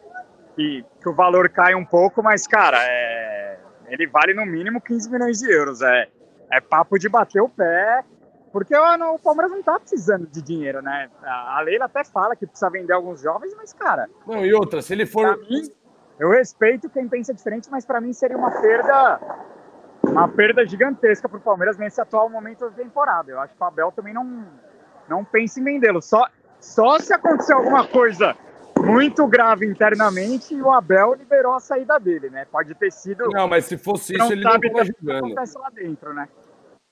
[0.59, 3.57] que, que o valor cai um pouco, mas, cara, é,
[3.87, 5.81] ele vale no mínimo 15 milhões de euros.
[5.81, 6.09] É,
[6.51, 8.03] é papo de bater o pé,
[8.51, 11.09] porque o, não- o Palmeiras não tá precisando de dinheiro, né?
[11.23, 14.91] A Leila até fala que precisa vender alguns jovens, mas, cara, Não, e outra, se
[14.91, 15.37] ele for.
[15.37, 15.71] mim,
[16.19, 19.19] eu respeito quem pensa diferente, mas para mim seria uma perda
[20.03, 23.31] uma perda gigantesca para o Palmeiras nesse atual momento da temporada.
[23.31, 24.45] Eu acho que o Abel também não,
[25.07, 26.01] não pensa em vendê-lo.
[26.01, 26.27] Só,
[26.59, 28.35] só se acontecer alguma coisa
[28.89, 32.45] muito grave internamente e o Abel liberou a saída dele, né?
[32.45, 33.27] Pode ter sido.
[33.29, 35.25] Não, mas se fosse isso, ele não que jogando.
[35.25, 36.27] acontece lá dentro, né?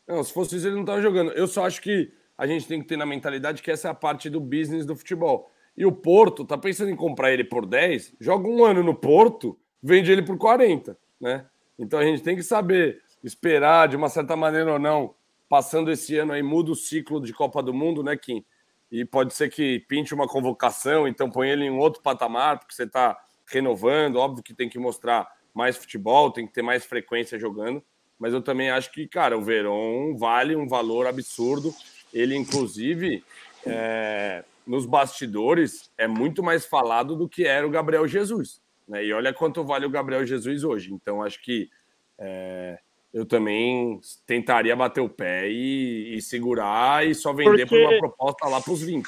[0.08, 1.32] Não, se fosse isso, ele não tava jogando.
[1.32, 3.96] Eu só acho que a gente tem que ter na mentalidade que essa é a
[3.96, 5.52] parte do business do futebol.
[5.76, 9.58] E o Porto tá pensando em comprar ele por 10, joga um ano no Porto,
[9.82, 11.46] vende ele por 40, né?
[11.78, 15.14] Então a gente tem que saber esperar, de uma certa maneira ou não,
[15.50, 18.44] passando esse ano aí, muda o ciclo de Copa do Mundo, né, Kim?
[18.92, 22.74] E pode ser que pinte uma convocação, então põe ele em um outro patamar, porque
[22.74, 24.18] você está renovando.
[24.18, 27.84] Óbvio que tem que mostrar mais futebol, tem que ter mais frequência jogando.
[28.18, 31.74] Mas eu também acho que, cara, o Verón vale um valor absurdo.
[32.14, 33.24] Ele, inclusive,
[33.66, 38.62] é, nos bastidores, é muito mais falado do que era o Gabriel Jesus.
[38.88, 39.06] Né?
[39.06, 40.94] E olha quanto vale o Gabriel Jesus hoje.
[40.94, 41.70] Então, acho que
[42.18, 42.80] é,
[43.18, 47.98] eu também tentaria bater o pé e, e segurar e só vender por Porque- uma
[47.98, 49.08] proposta lá para os 20.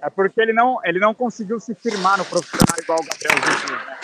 [0.00, 3.70] É porque ele não, ele não conseguiu se firmar no profissional igual o Gabriel Jesus,
[3.70, 3.98] né?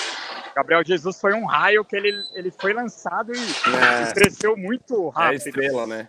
[0.54, 4.12] Gabriel Jesus foi um raio que ele, ele foi lançado e É.
[4.12, 5.46] cresceu muito É a rápido.
[5.46, 6.08] estrela, né?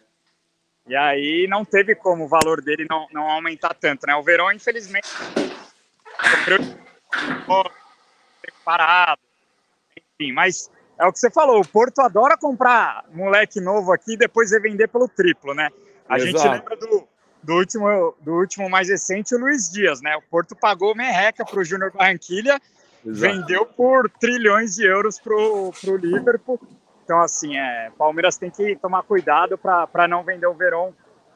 [0.88, 4.14] E aí não teve como o valor dele não, não aumentar tanto, né?
[4.16, 6.60] O Verão, infelizmente, sofreu
[8.64, 9.22] parado,
[10.20, 14.18] enfim, mas é o que você falou, o Porto adora comprar moleque novo aqui e
[14.18, 15.70] depois revender pelo triplo, né?
[16.08, 16.56] A gente Exato.
[16.56, 17.08] lembra do,
[17.44, 20.16] do, último, do último mais recente, o Luiz Dias, né?
[20.16, 22.62] O Porto pagou merreca para o Júnior Barranquilha,
[23.06, 23.34] Exato.
[23.34, 26.60] vendeu por trilhões de euros pro, pro Liverpool.
[27.04, 30.92] Então, assim, é, Palmeiras tem que tomar cuidado para não vender o Verón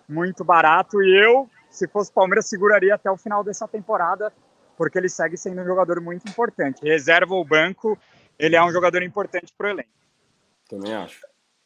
[0.07, 1.01] muito barato.
[1.03, 4.34] E eu, se fosse Palmeiras, seguraria até o final dessa temporada,
[4.76, 6.84] porque ele segue sendo um jogador muito importante.
[6.84, 7.97] Reserva o banco,
[8.40, 9.90] ele é um jogador importante para o elenco.
[10.68, 11.20] Também acho.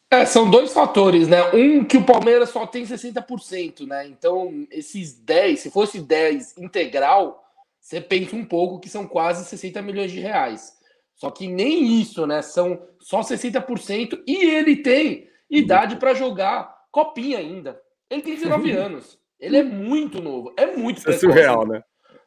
[0.09, 1.41] É, são dois fatores, né?
[1.53, 4.07] Um que o Palmeiras só tem 60%, né?
[4.07, 7.43] Então, esses 10, se fosse 10 integral,
[7.79, 10.73] você pensa um pouco que são quase 60 milhões de reais.
[11.15, 12.41] Só que nem isso, né?
[12.41, 17.79] São só 60% e ele tem idade para jogar copinha ainda.
[18.09, 19.19] Ele tem 19 anos.
[19.39, 20.53] Ele é muito novo.
[20.55, 21.83] É muito Isso é surreal, né?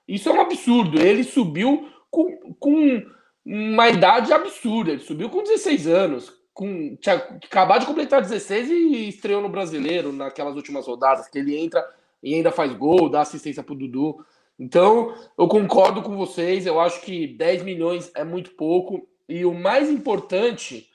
[0.07, 1.01] Isso é um absurdo.
[1.01, 3.03] Ele subiu com, com
[3.47, 4.91] uma idade absurda.
[4.91, 6.35] Ele subiu com 16 anos.
[6.53, 11.57] Com, tinha acabado de completar 16 e estreou no brasileiro naquelas últimas rodadas, que ele
[11.57, 11.87] entra
[12.23, 14.25] e ainda faz gol, dá assistência pro Dudu.
[14.59, 19.07] Então, eu concordo com vocês, eu acho que 10 milhões é muito pouco.
[19.29, 20.91] E o mais importante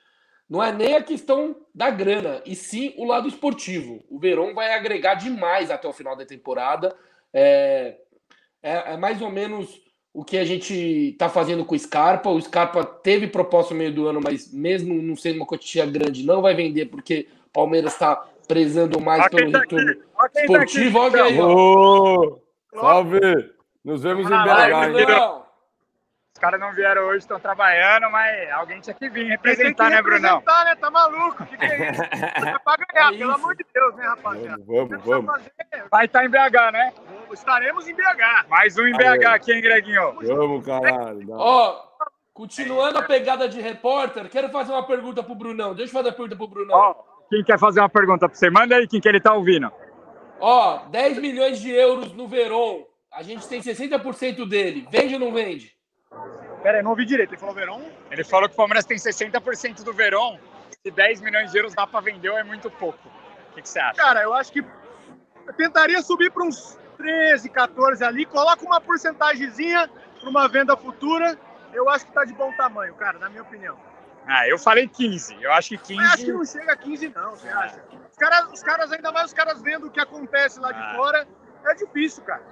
[0.49, 4.03] não é nem a questão da grana, e sim o lado esportivo.
[4.09, 6.93] O Verón vai agregar demais até o final da temporada.
[7.31, 7.97] É,
[8.61, 9.79] é, é mais ou menos
[10.13, 12.29] o que a gente está fazendo com o Scarpa.
[12.29, 16.25] O Scarpa teve proposta no meio do ano, mas mesmo não sendo uma quantia grande,
[16.25, 20.99] não vai vender porque o Palmeiras está prezando mais pelo tá retorno tá esportivo.
[20.99, 22.37] Olha aí, ó.
[22.73, 23.19] Salve!
[23.83, 25.41] Nos vemos em BH.
[25.47, 25.50] Os
[26.41, 30.39] caras não vieram hoje, estão trabalhando, mas alguém tinha que vir representar, que né, Brunão?
[30.39, 30.75] Representar, né?
[30.75, 31.43] Tá maluco?
[31.43, 32.01] O que, que é isso?
[32.01, 34.63] é pra ganhar, é pelo amor de Deus, né, rapaziada?
[34.65, 35.05] Vamos, vamos.
[35.05, 35.41] vamos.
[35.91, 36.93] Vai estar tá em BH, né?
[37.31, 38.49] Estaremos em BH.
[38.49, 40.15] Mais um em BH aqui, hein, Greginho?
[40.23, 41.27] Vamos, caralho.
[41.29, 45.75] Ó, oh, continuando a pegada de repórter, quero fazer uma pergunta pro Brunão.
[45.75, 46.75] Deixa eu fazer a pergunta pro Brunão.
[46.75, 48.49] Ó, oh, quem quer fazer uma pergunta pra você?
[48.49, 49.71] Manda aí quem que ele tá ouvindo.
[50.39, 52.83] Ó, 10 milhões de euros no Verón.
[53.13, 54.87] A gente tem 60% dele.
[54.89, 55.79] Vende ou não vende?
[56.61, 57.31] Pera aí, não ouvi direito.
[57.31, 57.81] Ele falou Verón?
[58.09, 60.37] Ele falou que o Palmeiras tem 60% do Verón.
[60.83, 62.99] Se 10 milhões de euros dá para vender é muito pouco.
[63.49, 63.95] O que, que, você acha?
[64.01, 68.25] Cara, eu acho que eu tentaria subir para uns 13, 14 ali.
[68.25, 69.89] Coloca uma porcentagemzinha
[70.19, 71.37] para uma venda futura.
[71.73, 73.77] Eu acho que tá de bom tamanho, cara, na minha opinião.
[74.27, 75.41] Ah, eu falei 15.
[75.41, 75.93] Eu acho que 15.
[75.93, 77.81] Eu acho que não chega a 15, não, você acha?
[78.11, 80.93] Os caras, os caras, ainda mais os caras vendo o que acontece lá de ah.
[80.95, 81.27] fora,
[81.65, 82.43] é difícil, cara.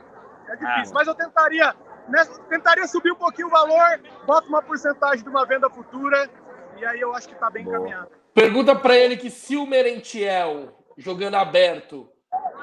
[0.48, 0.92] É difícil.
[0.92, 0.94] Ah.
[0.94, 1.76] Mas eu tentaria,
[2.10, 6.30] né, tentaria subir um pouquinho o valor, bota uma porcentagem de uma venda futura,
[6.78, 7.78] e aí eu acho que tá bem Boa.
[7.78, 8.10] encaminhado.
[8.34, 12.10] Pergunta para ele que se o Merentiel jogando aberto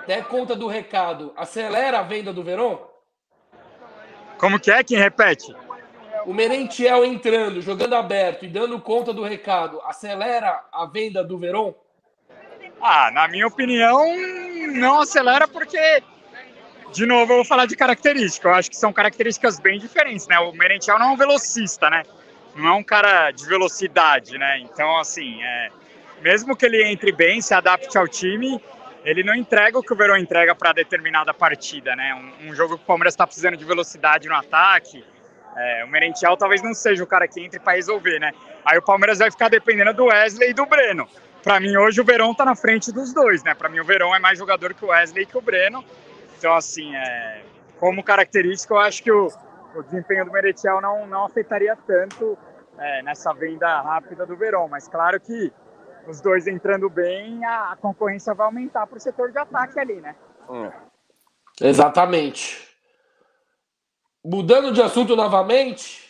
[0.07, 2.78] der conta do recado, acelera a venda do Verón?
[4.38, 4.84] Como que é?
[4.84, 5.55] Quem repete?
[6.26, 11.72] o Merentiel entrando, jogando aberto e dando conta do recado, acelera a venda do Verón?
[12.80, 14.05] Ah, na minha opinião,
[14.74, 15.78] não acelera porque,
[16.97, 18.49] de novo, eu vou falar de característica.
[18.49, 20.38] Eu acho que são características bem diferentes, né?
[20.38, 22.03] O Merentiel não é um velocista, né?
[22.55, 24.61] Não é um cara de velocidade, né?
[24.61, 25.68] Então, assim, é...
[26.22, 28.59] mesmo que ele entre bem, se adapte ao time,
[29.05, 32.14] ele não entrega o que o Verón entrega para determinada partida, né?
[32.14, 35.05] Um, um jogo que o Palmeiras está precisando de velocidade no ataque,
[35.55, 38.32] é, o Merentiel talvez não seja o cara que entre para resolver, né?
[38.64, 41.07] Aí o Palmeiras vai ficar dependendo do Wesley e do Breno.
[41.42, 43.55] Para mim, hoje o Verão tá na frente dos dois, né?
[43.55, 45.84] Para mim, o Verão é mais jogador que o Wesley e que o Breno.
[46.39, 47.45] Então, assim, é,
[47.78, 49.28] como característica, eu acho que o,
[49.74, 52.37] o desempenho do Merentiel não, não afetaria tanto
[52.78, 54.68] é, nessa venda rápida do Verão.
[54.68, 55.53] Mas claro que
[56.07, 60.01] os dois entrando bem, a, a concorrência vai aumentar para o setor de ataque ali,
[60.01, 60.14] né?
[60.49, 60.70] Hum.
[61.61, 62.66] Exatamente.
[64.24, 66.05] Mudando de assunto novamente.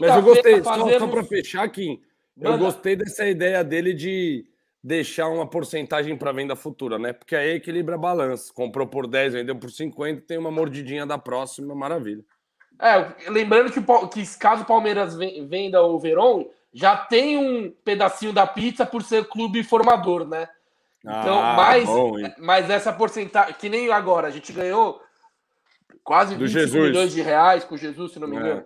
[0.00, 0.92] Mas eu gostei, fazemos...
[0.92, 2.00] só, só para fechar, Kim,
[2.40, 4.46] eu gostei dessa ideia dele de
[4.82, 7.12] deixar uma porcentagem para venda futura, né?
[7.12, 8.52] Porque aí equilibra a balança.
[8.52, 12.24] Comprou por 10, vendeu por 50, tem uma mordidinha da próxima, maravilha.
[12.80, 18.46] É, lembrando que, que caso o Palmeiras venda o Verón, já tem um pedacinho da
[18.46, 20.48] pizza por ser clube formador, né?
[21.00, 21.88] Então, ah, mais,
[22.38, 25.00] mais essa porcentagem, que nem agora, a gente ganhou
[26.02, 26.82] quase Do 25 Jesus.
[26.88, 28.64] milhões de reais com Jesus, se não me é, engano.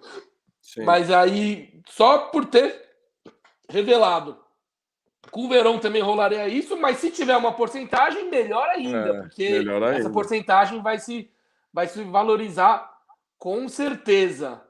[0.79, 2.75] É, Mas aí, só por ter
[3.69, 4.46] revelado.
[5.31, 9.51] Com o Verão também rolaria isso, mas se tiver uma porcentagem, melhor ainda, é, porque
[9.51, 9.99] melhor ainda.
[9.99, 11.31] essa porcentagem vai se,
[11.72, 12.91] vai se valorizar
[13.39, 14.62] com certeza.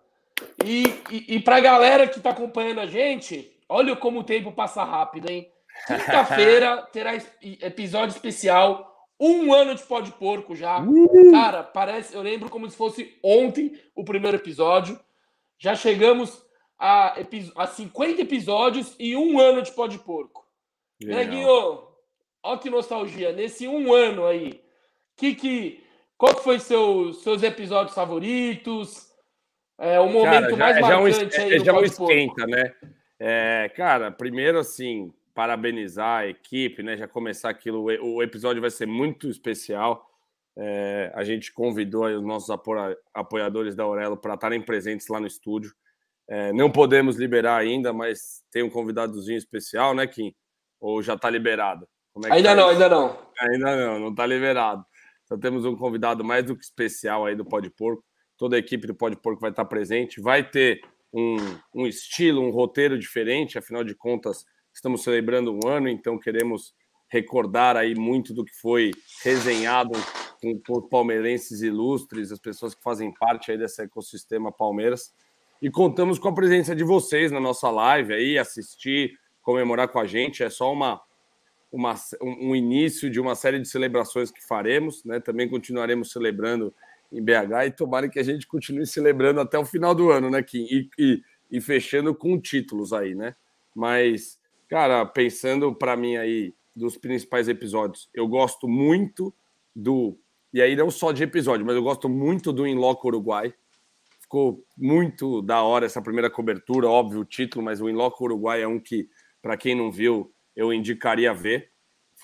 [0.64, 4.52] E, e, e para a galera que está acompanhando a gente, olha como o tempo
[4.52, 5.50] passa rápido, hein?
[5.86, 10.80] Quinta-feira terá episódio especial um ano de pó de porco já.
[10.80, 11.30] Uh!
[11.30, 12.14] Cara, parece.
[12.14, 14.98] Eu lembro como se fosse ontem o primeiro episódio.
[15.59, 16.42] Já chegamos
[16.78, 17.16] a,
[17.57, 20.45] a 50 episódios e um ano de pó de porco.
[21.01, 21.86] Greginho,
[22.42, 23.32] ó que nostalgia.
[23.32, 24.61] Nesse um ano aí,
[25.16, 25.84] que que,
[26.16, 29.11] qual que foi seus, seus episódios favoritos?
[29.78, 31.64] É, o momento cara, já, mais marcante já um, aí.
[31.64, 32.74] Já um esquenta, né?
[33.18, 36.97] É, cara, primeiro assim, parabenizar a equipe, né?
[36.97, 37.82] Já começar aquilo.
[37.82, 40.09] O episódio vai ser muito especial.
[40.59, 42.49] É, a gente convidou os nossos
[43.12, 45.74] apoiadores da Aurelo para estarem presentes lá no estúdio.
[46.28, 50.34] É, não podemos liberar ainda, mas tem um convidadozinho especial, né, Kim?
[50.81, 51.87] Ou já está liberado?
[52.24, 53.18] É ainda tá não, ainda não.
[53.39, 54.85] Ainda não, não está liberado.
[55.24, 58.05] Então temos um convidado mais do que especial aí do Pode Porco.
[58.37, 60.20] toda a equipe do Pode Porco vai estar presente.
[60.20, 60.81] Vai ter
[61.12, 61.37] um,
[61.74, 66.74] um estilo, um roteiro diferente, afinal de contas, estamos celebrando um ano, então queremos
[67.09, 69.93] recordar aí muito do que foi resenhado
[70.41, 75.12] com, com palmeirenses ilustres, as pessoas que fazem parte aí desse ecossistema Palmeiras.
[75.62, 80.07] E contamos com a presença de vocês na nossa live aí, assistir, comemorar com a
[80.07, 80.42] gente.
[80.42, 81.01] É só uma,
[81.70, 85.20] uma, um início de uma série de celebrações que faremos, né?
[85.20, 86.74] Também continuaremos celebrando
[87.12, 90.42] em BH e tomara que a gente continue celebrando até o final do ano, né,
[90.42, 90.66] Kim?
[90.68, 93.36] E, e, e fechando com títulos aí, né?
[93.72, 99.32] Mas, cara, pensando para mim aí dos principais episódios, eu gosto muito
[99.74, 100.18] do.
[100.53, 103.55] E aí, não só de episódio, mas eu gosto muito do Inloco Uruguai.
[104.20, 108.66] Ficou muito da hora essa primeira cobertura, óbvio o título, mas o Inloco Uruguai é
[108.66, 109.09] um que,
[109.47, 111.70] para quem não viu, eu indicaria ver.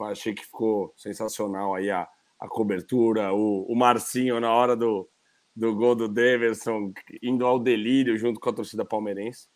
[0.00, 5.08] Achei que ficou sensacional aí a, a cobertura, o, o Marcinho na hora do,
[5.54, 6.92] do gol do Deverson
[7.22, 9.46] indo ao delírio junto com a torcida palmeirense.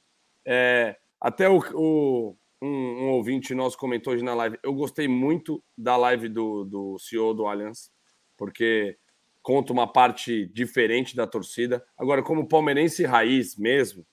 [0.44, 4.56] É, até o, o um, um, ouvinte nosso comentou hoje na live.
[4.62, 7.90] Eu gostei muito da live do, do CEO do Allianz,
[8.36, 8.96] porque
[9.42, 11.84] conta uma parte diferente da torcida.
[11.98, 14.06] Agora, como palmeirense raiz mesmo,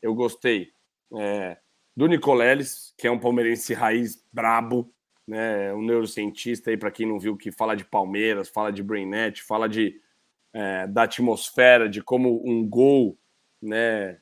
[0.00, 0.68] eu gostei
[1.18, 1.58] é,
[1.96, 4.92] do Nicoleles, que é um palmeirense raiz brabo,
[5.26, 9.42] né, um neurocientista aí, para quem não viu, que fala de Palmeiras, fala de Brainet,
[9.42, 10.00] fala de,
[10.52, 13.18] é, da atmosfera, de como um gol
[13.60, 14.18] né,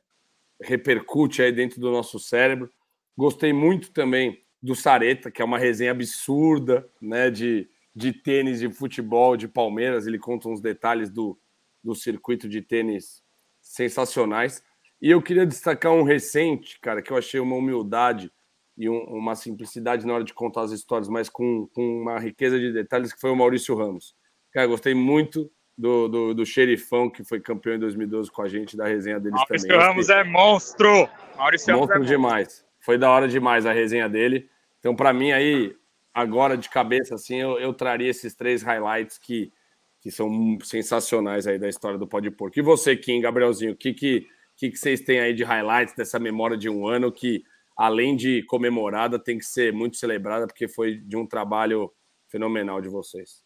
[0.61, 2.71] repercute aí dentro do nosso cérebro.
[3.17, 8.71] Gostei muito também do Sareta, que é uma resenha absurda né, de, de tênis, de
[8.71, 10.07] futebol, de Palmeiras.
[10.07, 11.39] Ele conta uns detalhes do,
[11.83, 13.23] do circuito de tênis
[13.61, 14.63] sensacionais.
[15.01, 18.31] E eu queria destacar um recente, cara, que eu achei uma humildade
[18.77, 22.59] e um, uma simplicidade na hora de contar as histórias, mas com, com, uma riqueza
[22.59, 24.15] de detalhes, que foi o Maurício Ramos.
[24.53, 28.77] Cara, gostei muito do, do, do xerifão que foi campeão em 2012 com a gente,
[28.77, 29.87] da resenha deles Maurício também.
[29.87, 31.09] Maurício Ramos é monstro!
[31.37, 32.47] Maurício monstro Ramos é demais.
[32.49, 32.67] Monstro.
[32.81, 34.49] Foi da hora demais a resenha dele.
[34.79, 35.77] Então, para mim, aí,
[36.13, 39.53] agora de cabeça, assim, eu, eu traria esses três highlights que,
[40.01, 42.59] que são sensacionais aí da história do Pode Porco.
[42.59, 44.27] E você, Kim, Gabrielzinho, o que, que,
[44.61, 47.43] que, que vocês têm aí de highlights dessa memória de um ano que
[47.75, 51.91] além de comemorada, tem que ser muito celebrada, porque foi de um trabalho
[52.29, 53.43] fenomenal de vocês.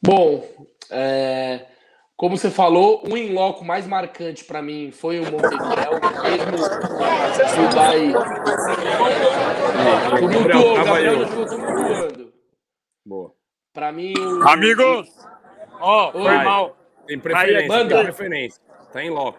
[0.00, 0.48] Bom,
[0.88, 1.66] é,
[2.16, 6.58] como você falou, o in-loco mais marcante para mim foi o Montevideo, mesmo
[7.64, 8.12] o Dai.
[10.20, 12.32] Tumultuou, o Gabriel ficou tumultuando.
[13.04, 13.34] Boa.
[13.72, 14.14] Para mim.
[14.16, 14.48] O...
[14.48, 15.08] Amigos!
[15.80, 16.76] Ó, oh, foi mal.
[17.04, 18.61] Tem preferência, tem preferência.
[18.92, 19.38] Tá em loco.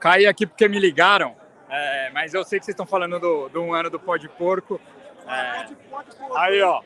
[0.00, 1.36] Caí aqui porque me ligaram.
[1.68, 4.28] É, mas eu sei que vocês estão falando do, do um ano do pó de
[4.28, 4.80] porco.
[5.26, 5.66] É...
[6.36, 6.82] Aí, ó.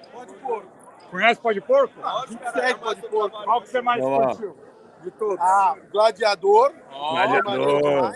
[1.11, 1.95] Conhece pó de porco?
[2.03, 3.45] Ah, 27 pó de porco.
[3.45, 4.57] Qual que você mais curtiu
[5.03, 5.41] de todos?
[5.41, 6.73] Ah, Gladiador.
[6.93, 8.13] Oh, Gladiador.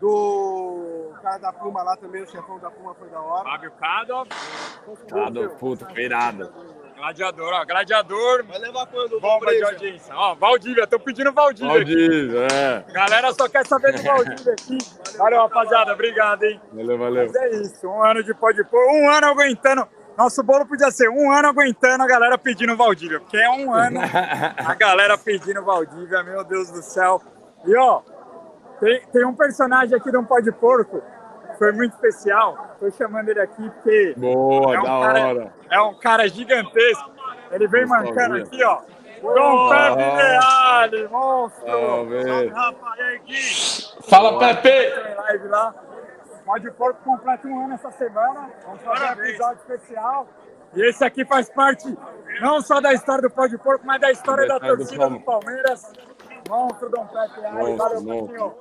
[0.00, 3.44] Do cara da Puma lá também, o chefão da Puma foi da hora.
[3.44, 4.26] Fábio Cado.
[5.08, 6.52] Cado, puta, feirada.
[7.02, 7.64] Gladiador, ó.
[7.64, 8.44] Gladiador.
[8.44, 9.18] Vai levar quando?
[9.18, 10.14] Bomba de audiência.
[10.14, 11.72] Ó, Valdívia, tô pedindo Valdívia.
[11.72, 12.92] Valdívia, é.
[12.92, 14.78] Galera só quer saber do Valdívia aqui.
[15.18, 15.94] Valeu, rapaziada.
[15.94, 16.60] Obrigado, hein?
[16.72, 17.26] Valeu, valeu.
[17.26, 17.88] Mas é isso.
[17.88, 18.86] Um ano de pode pôr.
[18.92, 19.84] Um ano aguentando.
[20.16, 23.18] Nosso bolo podia ser um ano aguentando a galera pedindo Valdívia.
[23.18, 23.98] Porque é um ano
[24.64, 26.22] a galera pedindo Valdívia.
[26.22, 27.20] Meu Deus do céu.
[27.66, 28.00] E, ó,
[28.78, 31.02] tem, tem um personagem aqui de um pó de porco
[31.62, 32.70] foi muito especial.
[32.72, 34.14] Estou chamando ele aqui porque.
[34.16, 35.54] Boa, é um da cara, hora.
[35.70, 37.12] É um cara gigantesco.
[37.52, 38.80] Ele vem mancando aqui, ó.
[39.22, 41.64] Dom Pepe Leale, monstro!
[41.64, 44.08] Salve, Rafael Gui!
[44.08, 45.14] Fala, Pepe!
[45.16, 45.72] live lá.
[46.44, 48.50] Pode pôr completo um ano essa semana.
[48.66, 50.26] Vamos fazer um episódio especial.
[50.74, 51.96] E esse aqui faz parte
[52.40, 55.20] não só da história do Pode Porco, mas da história da, da torcida do, do,
[55.20, 55.92] Palmeiras.
[56.48, 57.76] Monstro, Dom Pepe Leale.
[57.76, 58.56] Valeu, monstro.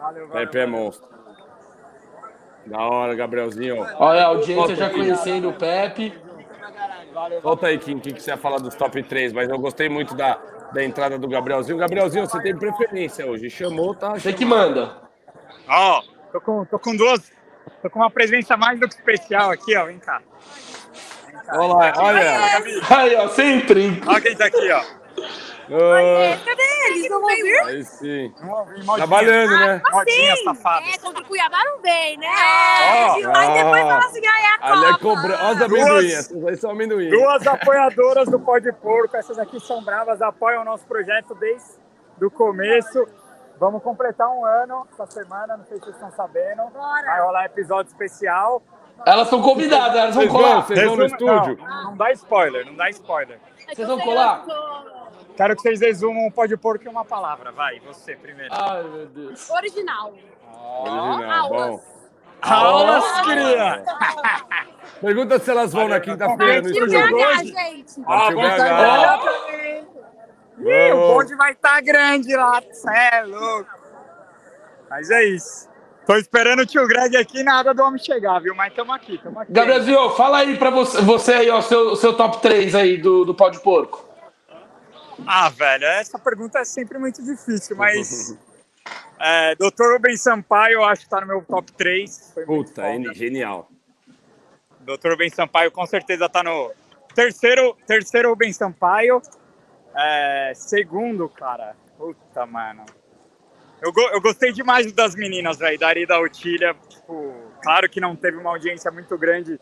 [0.00, 0.28] Valeu, valeu.
[0.30, 1.16] Pepe é monstro.
[2.66, 3.76] Da hora, Gabrielzinho.
[3.98, 6.12] Olha, a audiência já conhecendo o Pepe.
[7.42, 9.88] Volta aí, Kim, o que, que você ia falar dos top 3, mas eu gostei
[9.88, 10.38] muito da,
[10.72, 11.78] da entrada do Gabrielzinho.
[11.78, 13.48] Gabrielzinho, você tem preferência hoje.
[13.48, 14.14] Chamou, tá?
[14.14, 14.96] Você que manda.
[15.68, 17.32] Ó, oh, tô, com, tô com duas.
[17.82, 19.86] Tô com uma presença mais do que especial aqui, ó.
[19.86, 20.20] Vem cá.
[21.26, 21.58] Vem cá.
[21.58, 22.38] Olá, olha.
[22.90, 24.00] Aí, ó, sempre.
[24.06, 25.05] Olha quem tá aqui, ó.
[25.68, 27.10] Oi, cadê eles?
[27.10, 27.60] Não vão vir?
[27.64, 28.34] Aí sim.
[28.94, 29.82] Trabalhando, né?
[29.84, 30.04] Ah,
[30.44, 30.86] safada.
[30.86, 32.26] É, contra o Cuiabá não vem, né?
[32.26, 34.72] É, oh, e depois fala assim, aí a Copa.
[34.72, 35.38] Ali é cobra...
[35.44, 37.10] Olha os amendoim, essas aí são amendoim.
[37.10, 41.74] Duas apoiadoras do Pó de Porco, essas aqui são bravas, apoiam o nosso projeto desde
[42.22, 43.06] o começo.
[43.58, 46.62] Vamos completar um ano essa semana, não sei se vocês estão sabendo.
[46.72, 47.06] Bora.
[47.06, 48.62] Vai rolar episódio especial.
[49.04, 50.62] Elas são convidadas, elas vão colar.
[50.62, 51.58] Vocês vão no estúdio?
[51.58, 53.40] Não, não dá spoiler, não dá spoiler.
[53.66, 54.44] Vocês vão colar?
[55.36, 57.52] Quero que vocês resumam o pode pôr que uma palavra.
[57.52, 58.52] Vai, você primeiro.
[58.54, 59.50] Ai, meu Deus.
[59.50, 60.14] Original.
[60.82, 61.70] Original, aulas.
[61.70, 61.96] bom.
[62.40, 63.84] Aulas, cria!
[65.00, 67.00] Pergunta se elas vão na quinta-feira no o estúdio.
[67.00, 68.02] BH, gente.
[68.06, 69.86] Ah, tá também.
[70.58, 73.70] Ih, o bonde vai estar grande lá, cê é louco.
[74.88, 75.68] Mas é isso.
[76.06, 78.54] Tô esperando o tio Greg aqui, nada do homem chegar, viu?
[78.54, 79.52] Mas tamo aqui, tamo aqui.
[79.52, 83.34] Gabrielzinho, fala aí pra você, você aí, ó, seu, seu top 3 aí do, do
[83.34, 84.05] pó de porco.
[85.26, 88.36] Ah, velho, essa pergunta é sempre muito difícil, mas.
[89.18, 89.92] é, Dr.
[89.94, 92.32] Rubem Sampaio, eu acho que tá no meu top 3.
[92.34, 92.88] Foi Puta, foda.
[92.90, 93.70] ele- genial.
[94.80, 95.10] Dr.
[95.10, 96.72] Rubem Sampaio com certeza tá no
[97.14, 99.20] terceiro, terceiro Rubem Sampaio.
[99.94, 102.84] É, segundo, cara, puta, mano.
[103.80, 106.74] Eu, go- eu gostei demais das meninas, velho, da Ari e da Otília.
[106.88, 109.58] Tipo, claro que não teve uma audiência muito grande,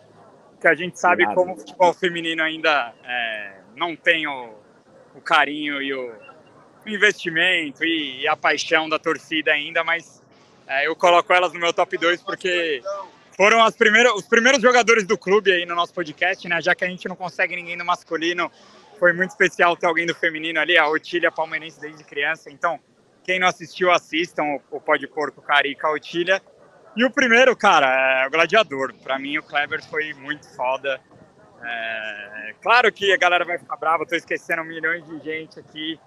[0.61, 1.34] que a gente sabe Nada.
[1.34, 4.55] como o futebol feminino ainda é, não tem o,
[5.15, 6.12] o carinho e o
[6.87, 10.23] investimento e, e a paixão da torcida ainda, mas
[10.67, 12.83] é, eu coloco elas no meu top 2 porque
[13.37, 16.61] foram as primeiras, os primeiros jogadores do clube aí no nosso podcast, né?
[16.61, 18.51] Já que a gente não consegue ninguém no masculino,
[18.99, 22.51] foi muito especial ter alguém do feminino ali, a Otília palmeirense desde criança.
[22.51, 22.79] Então,
[23.25, 26.41] quem não assistiu, assistam o, o Pode Porco Carica Otília.
[26.97, 28.95] E o primeiro, cara, é o Gladiador.
[29.03, 31.01] Pra mim, o Kleber foi muito foda.
[31.65, 35.99] É, claro que a galera vai ficar brava, tô esquecendo milhões de gente aqui.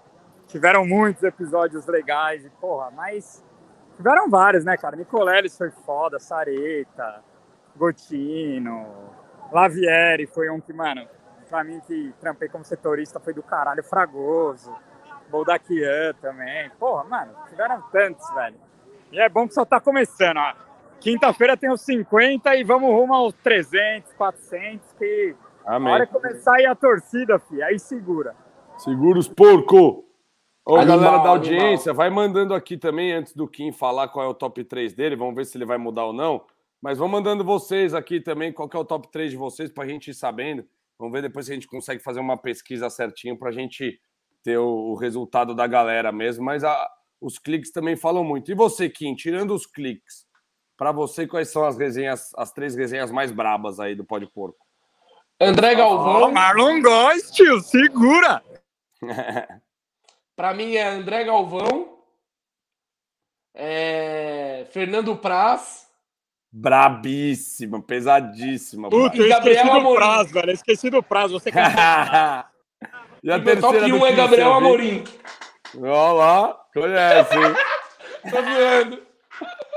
[0.46, 3.44] Tiveram muitos episódios legais e, porra, mas
[3.96, 4.96] tiveram vários, né, cara?
[4.96, 7.22] Nicoleles foi foda, Sareta,
[7.76, 8.86] Gotino,
[9.52, 11.06] Lavieri foi um que, mano,
[11.48, 14.74] pra mim que trampei como setorista foi do caralho, Fragoso,
[15.30, 16.70] Boldaquian também.
[16.78, 18.56] Porra, mano, tiveram tantos, velho.
[19.10, 20.54] E é bom que só tá começando, ó.
[21.00, 25.34] Quinta-feira tem os 50 e vamos rumo aos 300, 400, que
[25.68, 25.92] a Amém.
[25.92, 28.34] hora que começar aí a torcida, fi, aí segura.
[28.78, 30.04] Segura os porco.
[30.66, 31.36] Ô, Animal, galera da animal.
[31.36, 35.16] audiência, vai mandando aqui também, antes do Kim falar qual é o top 3 dele,
[35.16, 36.44] vamos ver se ele vai mudar ou não.
[36.80, 39.86] Mas vão mandando vocês aqui também, qual que é o top 3 de vocês, pra
[39.86, 40.64] gente ir sabendo.
[40.98, 43.98] Vamos ver depois se a gente consegue fazer uma pesquisa certinho pra gente
[44.44, 46.44] ter o, o resultado da galera mesmo.
[46.44, 46.88] Mas a-
[47.20, 48.50] os cliques também falam muito.
[48.50, 50.26] E você, Kim, tirando os cliques,
[50.76, 54.64] pra você, quais são as resenhas, as três resenhas mais brabas aí do Pode Porco?
[55.40, 58.42] André Galvão, Marlon Góes, tio, segura!
[60.36, 61.98] pra mim é André Galvão,
[63.54, 65.88] é, Fernando Praz,
[66.50, 68.88] Brabíssima, pesadíssima.
[68.88, 70.50] Puta, E eu Gabriel esqueci do prazo, velho.
[70.50, 71.32] Eu esqueci do prazo.
[71.34, 71.60] Você quer...
[73.22, 74.54] e a e meu top terceira 1 do é Gabriel?
[74.54, 75.04] Amorim.
[75.76, 77.54] Olha lá, conhece, hein?
[78.30, 79.07] Tá zoando.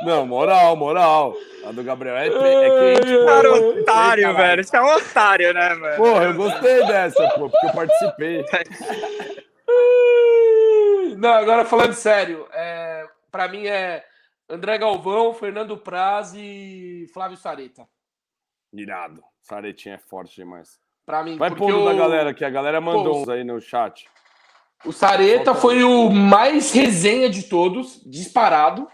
[0.03, 1.35] Não, moral, moral.
[1.65, 3.25] A do Gabriel é, é quente, pô.
[3.25, 4.37] Cara, otário, caralho.
[4.37, 4.63] velho.
[4.63, 5.97] Você é um otário, né, velho?
[5.97, 8.45] Porra, eu gostei dessa, pô, porque eu participei.
[11.17, 14.03] Não, agora falando sério, é, para mim é
[14.49, 17.87] André Galvão, Fernando Praz e Flávio Sareta.
[18.73, 19.21] Irado.
[19.41, 20.79] Saretinha é forte demais.
[21.05, 23.59] Para mim, Vai pondo da o- galera aqui, a galera mandou Pô, uns aí no
[23.59, 24.07] chat.
[24.83, 28.87] O Sareta foi o mais resenha de todos, disparado.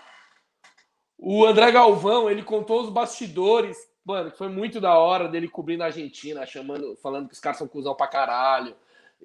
[1.18, 5.84] O André Galvão, ele contou os bastidores, mano, que foi muito da hora dele cobrindo
[5.84, 8.76] a Argentina, chamando, falando que os caras são cuzão pra caralho,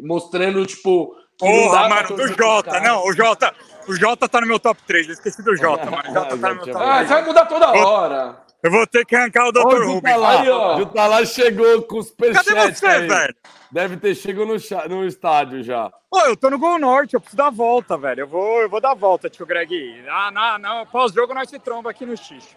[0.01, 2.81] mostrando, tipo, Porra, mano, do Jota.
[2.81, 3.55] Não, o Jota,
[3.89, 5.09] o Jota tá no meu top 3.
[5.09, 6.09] Eu esqueci do Jota, mano.
[6.09, 7.09] O Jota tá no meu top Ah, 3.
[7.09, 8.37] você vai mudar toda hora.
[8.63, 9.61] Eu vou ter que arrancar o Ô, Dr.
[9.85, 9.95] Rubens.
[10.15, 10.79] Jutalá, Aí, ó.
[10.79, 13.09] Jutalá chegou com os superchat Cadê você, aí.
[13.09, 13.35] velho?
[13.73, 15.91] Deve ter chegado no, no estádio já.
[16.11, 18.21] Pô, eu tô no Gol Norte, eu preciso dar a volta, velho.
[18.21, 20.05] Eu vou, eu vou dar a volta, tio Greg.
[20.09, 20.87] Ah, não, não.
[20.87, 22.55] Pós-jogo nós se tromba aqui no xixo.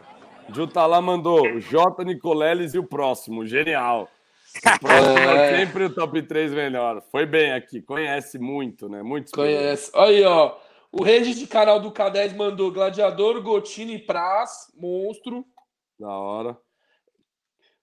[0.53, 2.03] Jutalá mandou J.
[2.03, 3.45] Nicoleles e o próximo.
[3.45, 4.08] Genial.
[4.56, 5.58] O próximo é É.
[5.58, 7.01] sempre o top 3 melhor.
[7.12, 9.03] Foi bem aqui, conhece muito, né?
[9.03, 9.91] Muito Conhece.
[9.93, 10.56] Aí, ó.
[10.93, 15.43] O rede de canal do K10 mandou Gladiador, Gotino e Praz, monstro.
[15.99, 16.57] Da hora.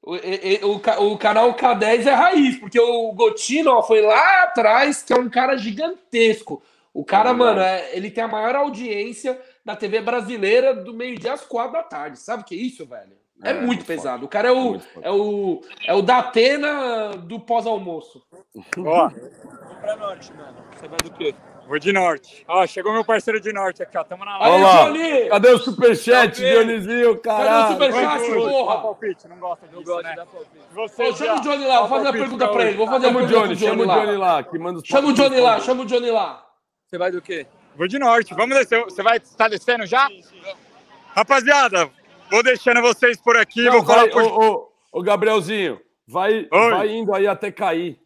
[0.03, 5.13] O, o, o canal K10 é raiz, porque o Gotino ó, foi lá atrás, que
[5.13, 6.61] é um cara gigantesco.
[6.93, 11.33] O cara, É mano, é- ele tem a maior audiência da TV brasileira do meio-dia
[11.33, 12.19] às quatro da tarde.
[12.19, 13.17] Sabe o que é isso, velho?
[13.43, 14.21] É, É, muito muito pesado.
[14.21, 14.25] forte.
[14.25, 14.89] O cara é o, forte.
[15.03, 18.23] é o, é o da Atena do pós-almoço.
[18.79, 19.09] Ó,
[19.81, 20.57] Pra norte, mano.
[20.77, 21.35] Você vai do quê?
[21.67, 22.45] Vou de norte.
[22.49, 24.05] Ó, chegou meu parceiro de norte aqui, ó.
[24.05, 24.85] Tamo na Aí, Olha lá.
[24.85, 25.29] Johnny!
[25.29, 26.67] Cadê o superchat, vendo?
[26.67, 27.19] Dionisio?
[27.19, 27.73] Cadê o Caralho.
[27.73, 28.83] superchat, porra?
[28.83, 30.11] palpite, não gosta disso, Não gosto né?
[30.11, 30.65] de dar palpite.
[30.75, 32.77] Você Ô, chama o Johnny lá, vou fazer uma palpite pergunta pra ele.
[32.77, 33.99] Vou fazer Chama uma o pergunta Johnny, pro chama o lá.
[34.05, 35.13] Johnny lá, que manda os Chama o.
[35.13, 36.47] Johnny lá, chama o Johnny lá.
[36.87, 37.47] Você vai do quê?
[37.77, 38.35] Vou de norte.
[38.35, 38.83] Vamos descer.
[38.85, 40.09] Você vai tá descendo já?
[41.15, 41.91] Rapaziada,
[42.31, 43.65] vou deixando vocês por aqui.
[43.65, 44.23] Não, vou falar vai, por...
[44.23, 46.71] ô, ô, ô, Gabrielzinho, vai, Oi.
[46.71, 47.99] vai indo aí até cair.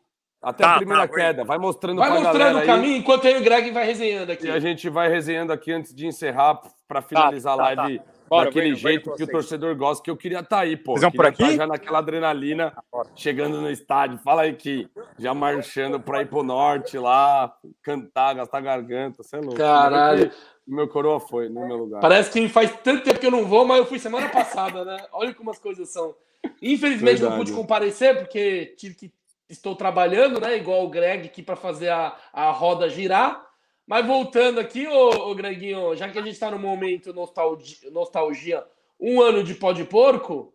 [0.46, 1.44] Até Tá, a primeira tá, queda.
[1.44, 2.66] Vai mostrando Vai pra mostrando o aí.
[2.66, 4.46] caminho enquanto eu e o Greg vai resenhando aqui.
[4.46, 8.04] E a gente vai resenhando aqui antes de encerrar para finalizar tá, a live tá.
[8.28, 10.92] Bora, daquele vai jeito com que o torcedor gosta, que eu queria estar aí, pô.
[10.96, 11.56] Vocês por Queria tá aqui?
[11.56, 12.72] já naquela adrenalina,
[13.16, 14.18] chegando no estádio.
[14.18, 14.88] Fala aí que
[15.18, 19.56] já marchando para ir pro norte lá, cantar, gastar garganta, você é louco.
[19.56, 20.30] Caralho.
[20.66, 22.00] O meu coroa foi no meu lugar.
[22.00, 24.96] Parece que faz tanto tempo que eu não vou, mas eu fui semana passada, né?
[25.12, 26.14] Olha como as coisas são.
[26.62, 27.36] Infelizmente não Verdade.
[27.36, 29.12] pude comparecer, porque tive que.
[29.48, 30.56] Estou trabalhando, né?
[30.56, 33.46] Igual o Greg aqui para fazer a, a roda girar.
[33.86, 38.66] Mas voltando aqui, ô, ô Greguinho, já que a gente está no momento nostalgia, nostalgia,
[39.00, 40.52] um ano de pó de porco,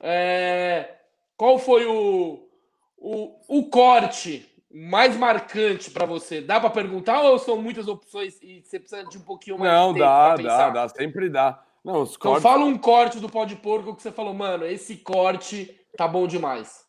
[0.00, 0.94] é,
[1.36, 2.48] qual foi o,
[2.96, 6.40] o, o corte mais marcante para você?
[6.40, 9.92] Dá para perguntar ou são muitas opções e você precisa de um pouquinho mais Não,
[9.92, 11.62] de tempo dá, dá, dá, sempre dá.
[11.84, 12.42] Não, os Então cortes.
[12.42, 16.26] fala um corte do pó de porco que você falou, mano, esse corte tá bom
[16.26, 16.86] demais.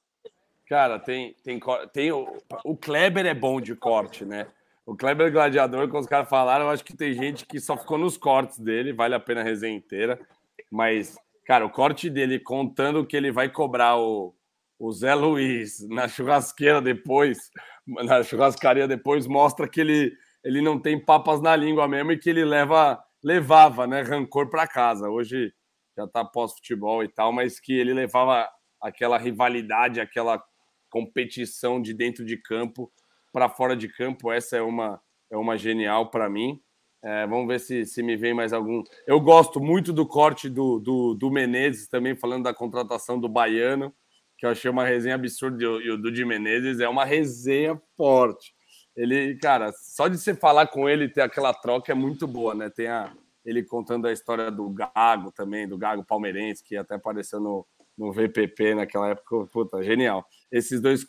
[0.74, 1.60] Cara, tem, tem,
[1.94, 4.48] tem o, o Kleber é bom de corte, né?
[4.84, 7.96] O Kleber Gladiador, como os caras falaram, eu acho que tem gente que só ficou
[7.96, 10.20] nos cortes dele, vale a pena a resenha inteira.
[10.72, 11.16] Mas,
[11.46, 14.34] cara, o corte dele contando que ele vai cobrar o,
[14.80, 17.52] o Zé Luiz na churrasqueira depois,
[17.86, 20.12] na churrascaria depois, mostra que ele,
[20.44, 24.66] ele não tem papas na língua mesmo e que ele leva, levava, né, rancor para
[24.66, 25.08] casa.
[25.08, 25.54] Hoje
[25.96, 28.50] já tá pós-futebol e tal, mas que ele levava
[28.82, 30.44] aquela rivalidade, aquela
[30.94, 32.92] competição de dentro de campo
[33.32, 34.32] para fora de campo.
[34.32, 36.62] Essa é uma, é uma genial para mim.
[37.02, 38.84] É, vamos ver se, se me vem mais algum.
[39.08, 43.92] Eu gosto muito do corte do, do, do Menezes também, falando da contratação do Baiano,
[44.38, 45.64] que eu achei uma resenha absurda.
[45.64, 48.54] E o, do de Menezes é uma resenha forte.
[48.96, 52.70] Ele, cara, só de você falar com ele ter aquela troca é muito boa, né?
[52.70, 53.12] Tem a,
[53.44, 57.66] ele contando a história do Gago também, do Gago palmeirense, que até apareceu no,
[57.98, 59.48] no VPP naquela época.
[59.48, 60.24] Puta, genial.
[60.54, 61.04] Esses dois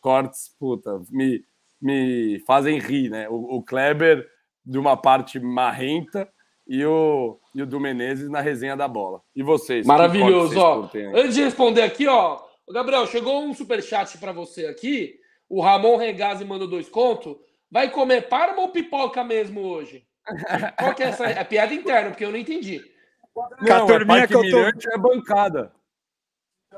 [0.00, 1.44] cortes, puta, me,
[1.82, 3.28] me fazem rir, né?
[3.28, 4.26] O, o Kleber
[4.64, 6.28] de uma parte marrenta
[6.66, 9.20] e o, e o do Menezes na resenha da bola.
[9.34, 9.84] E vocês?
[9.86, 10.80] Maravilhoso, vocês ó.
[10.80, 11.06] curtem?
[11.08, 12.40] Antes de responder aqui, ó,
[12.70, 15.18] Gabriel, chegou um superchat para você aqui.
[15.48, 17.36] O Ramon Regazzi mandou dois contos.
[17.70, 20.06] Vai comer parma ou pipoca mesmo hoje?
[20.78, 21.26] Qual que é essa?
[21.26, 22.80] É piada interna, porque eu não entendi.
[23.60, 25.72] Não, é que eu tô- é bancada.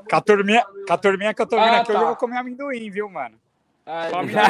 [0.09, 1.99] Com a turminha, com a turminha que eu tô vendo Ah, aqui, tá.
[1.99, 3.35] eu vou comer amendoim, viu, mano?
[3.85, 4.43] Ai, Só amendoim.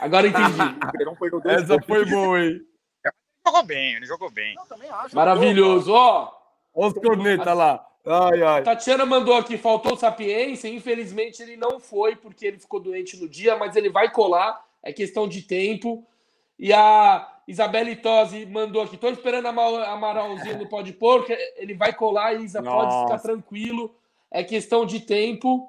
[0.00, 0.58] Agora entendi.
[1.44, 2.60] Essa foi boa, hein?
[3.46, 4.54] Jogou bem, ele jogou bem.
[5.12, 6.32] Maravilhoso, ó.
[6.74, 7.84] Olha os cornetas lá.
[8.06, 8.62] Ai, ai.
[8.62, 10.68] Tatiana mandou aqui, faltou sapiência.
[10.68, 14.62] Infelizmente ele não foi porque ele ficou doente no dia, mas ele vai colar.
[14.82, 16.06] É questão de tempo.
[16.58, 21.32] E a Isabelle Tosi mandou aqui, tô esperando a Ama- Amaralzinho no pó de porco.
[21.56, 23.06] Ele vai colar, Isa, pode Nossa.
[23.06, 23.94] ficar tranquilo.
[24.30, 25.66] É questão de tempo.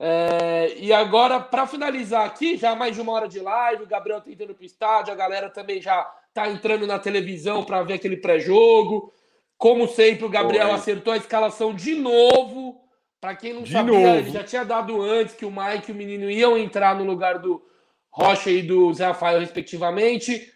[0.00, 4.20] É, e agora, para finalizar aqui, já mais de uma hora de live, o Gabriel
[4.20, 6.02] tá indo pro estádio, a galera também já
[6.34, 9.12] tá entrando na televisão para ver aquele pré-jogo.
[9.56, 10.74] Como sempre, o Gabriel Oi.
[10.74, 12.80] acertou a escalação de novo.
[13.20, 14.08] Para quem não De sabia, novo.
[14.18, 17.38] ele já tinha dado antes que o Mike e o menino iam entrar no lugar
[17.38, 17.62] do
[18.10, 20.52] Rocha e do Zé Rafael, respectivamente.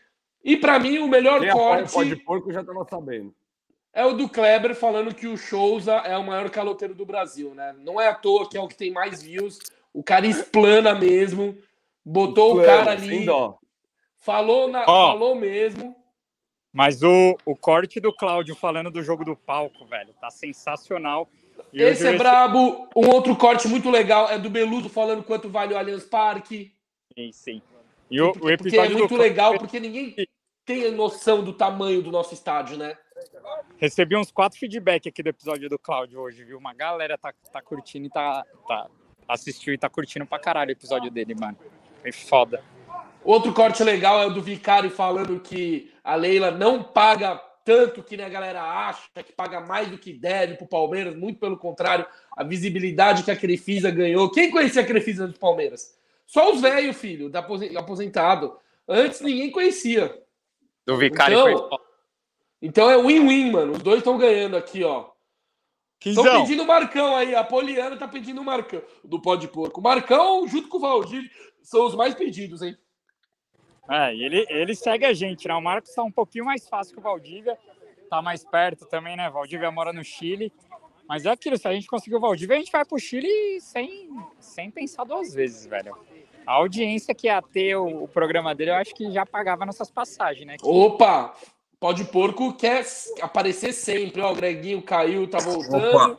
[0.46, 3.34] E para mim, o melhor Quem o corte pó de porco já tava sabendo.
[3.92, 7.74] é o do Kleber falando que o Souza é o maior caloteiro do Brasil, né?
[7.80, 9.58] Não é à toa que é o que tem mais views.
[9.92, 11.58] O cara explana mesmo.
[12.04, 13.26] Botou o cara ali.
[14.18, 15.12] Falou, na, Ó.
[15.12, 15.96] falou mesmo.
[16.72, 21.28] Mas o, o corte do Cláudio falando do jogo do palco, velho, tá sensacional.
[21.72, 22.86] E Esse é eu- brabo.
[22.94, 26.72] Um outro corte muito legal é do Beluso falando quanto vale o Allianz Parque.
[27.18, 27.62] Sim, sim.
[28.10, 30.14] E o, o Porque é episódio do muito Cláudio- legal, porque ninguém
[30.66, 32.98] tem noção do tamanho do nosso estádio, né?
[33.78, 36.58] Recebi uns quatro feedback aqui do episódio do Cláudio hoje, viu?
[36.58, 38.88] Uma galera tá, tá curtindo e tá, tá.
[39.28, 41.56] Assistiu e tá curtindo pra caralho o episódio dele, mano.
[42.02, 42.62] Foi foda.
[43.24, 48.16] Outro corte legal é o do Vicari falando que a Leila não paga tanto que
[48.16, 52.06] né, a galera acha, que paga mais do que deve pro Palmeiras, muito pelo contrário,
[52.36, 54.30] a visibilidade que a Crefisa ganhou.
[54.30, 55.98] Quem conhecia a Crefisa do Palmeiras?
[56.24, 58.56] Só os velhos, filho, da aposen- aposentado.
[58.88, 60.16] Antes ninguém conhecia.
[60.86, 61.78] Do Vicari Então, foi.
[62.62, 63.72] Então é win-win, mano.
[63.72, 65.10] Os dois estão ganhando aqui, ó.
[66.04, 67.34] Estão pedindo o Marcão aí.
[67.34, 69.80] A Poliana tá pedindo o Marcão do pó de porco.
[69.80, 71.30] O Marcão, junto com o Valdir,
[71.62, 72.76] são os mais pedidos, hein?
[73.88, 75.54] É, e ele, ele segue a gente, né?
[75.54, 77.56] O Marcos tá um pouquinho mais fácil que o Valdívia,
[78.10, 79.30] tá mais perto também, né?
[79.30, 80.52] Valdívia mora no Chile.
[81.08, 84.10] Mas é aquilo, se a gente conseguir o Valdívia, a gente vai pro Chile sem,
[84.40, 85.96] sem pensar duas vezes, velho.
[86.46, 89.90] A audiência que ia ter o, o programa dele, eu acho que já pagava nossas
[89.90, 90.56] passagens, né?
[90.58, 91.34] Que- Opa!
[91.78, 92.84] Pó de porco quer
[93.20, 94.20] aparecer sempre.
[94.22, 95.88] Ó, o Greguinho caiu, tá voltando.
[95.96, 96.18] Opa.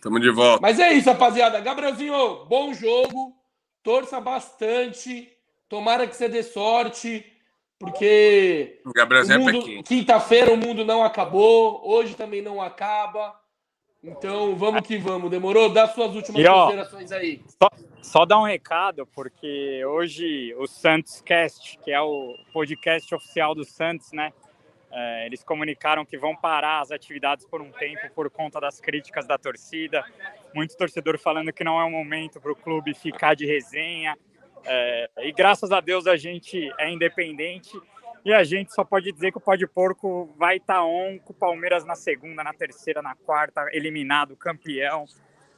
[0.00, 0.60] Tamo de volta.
[0.60, 1.58] Mas é isso, rapaziada.
[1.60, 3.34] Gabrielzinho, bom jogo.
[3.82, 5.28] torça bastante.
[5.68, 7.24] Tomara que você dê sorte,
[7.80, 9.82] porque O Gabrielzinho o é mundo- pequeno.
[9.82, 13.34] quinta-feira o mundo não acabou, hoje também não acaba.
[14.04, 15.30] Então vamos que vamos.
[15.30, 15.68] Demorou?
[15.68, 17.40] Dá suas últimas E, ó, considerações aí.
[17.60, 17.68] Só,
[18.02, 23.64] só dar um recado, porque hoje o Santos Cast, que é o podcast oficial do
[23.64, 24.32] Santos, né?
[24.92, 29.26] é, eles comunicaram que vão parar as atividades por um tempo por conta das críticas
[29.26, 30.04] da torcida.
[30.54, 34.16] Muito torcedor falando que não é o momento para o clube ficar de resenha.
[34.64, 37.80] É, e graças a Deus a gente é independente
[38.24, 41.32] e a gente só pode dizer que o Pó de Porco vai estar on com
[41.32, 45.06] o Palmeiras na segunda, na terceira, na quarta, eliminado, campeão.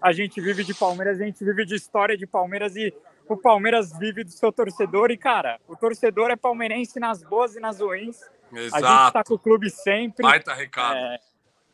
[0.04, 2.92] A gente vive de Palmeiras, a gente vive de história de Palmeiras e
[3.26, 5.10] o Palmeiras vive do seu torcedor.
[5.10, 8.20] E, cara, o torcedor é palmeirense nas boas e nas ruins.
[8.52, 9.12] A gente Exato.
[9.14, 10.22] tá com o clube sempre.
[10.22, 10.98] Baita recado.
[10.98, 11.18] É,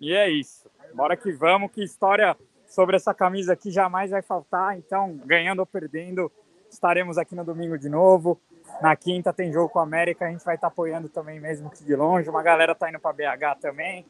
[0.01, 0.71] e é isso.
[0.95, 2.37] Bora que vamos, que história
[2.69, 4.79] sobre essa camisa aqui jamais vai faltar.
[4.79, 6.31] Então, ganhando ou perdendo,
[6.71, 8.41] estaremos aqui no domingo de novo.
[8.81, 11.83] Na quinta tem jogo com a América, a gente vai estar apoiando também, mesmo que
[11.83, 12.31] de longe.
[12.31, 14.07] Uma galera tá indo para BH também.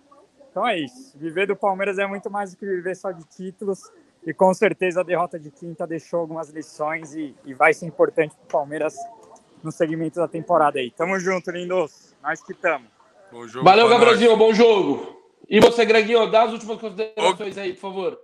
[0.51, 1.17] Então é isso.
[1.17, 3.91] Viver do Palmeiras é muito mais do que viver só de títulos.
[4.27, 8.35] E com certeza a derrota de quinta deixou algumas lições e, e vai ser importante
[8.35, 8.95] para o Palmeiras
[9.63, 10.91] no segmento da temporada aí.
[10.91, 12.15] Tamo junto, lindos.
[12.23, 12.87] Nós que tamo.
[13.33, 14.37] Bom jogo Valeu, Gabrielzinho.
[14.37, 15.21] Bom jogo.
[15.49, 18.21] E você, Greginho, dá as últimas considerações aí, por favor.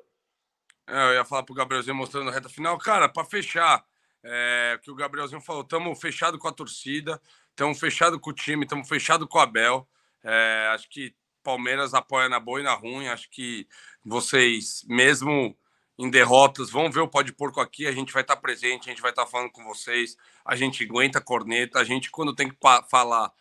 [0.87, 2.79] É, eu ia falar pro Gabrielzinho mostrando a reta final.
[2.79, 3.85] Cara, para fechar,
[4.23, 7.21] é, o que o Gabrielzinho falou, estamos fechado com a torcida,
[7.51, 9.89] estamos fechado com o time, estamos fechado com o Abel.
[10.23, 13.09] É, acho que Palmeiras apoia na boa e na ruim.
[13.09, 13.67] Acho que
[14.05, 15.57] vocês, mesmo
[15.99, 17.87] em derrotas, vão ver o Pó de Porco aqui.
[17.87, 20.17] A gente vai estar presente, a gente vai estar falando com vocês.
[20.45, 21.79] A gente aguenta a corneta.
[21.79, 22.57] A gente, quando tem que
[22.89, 23.33] falar,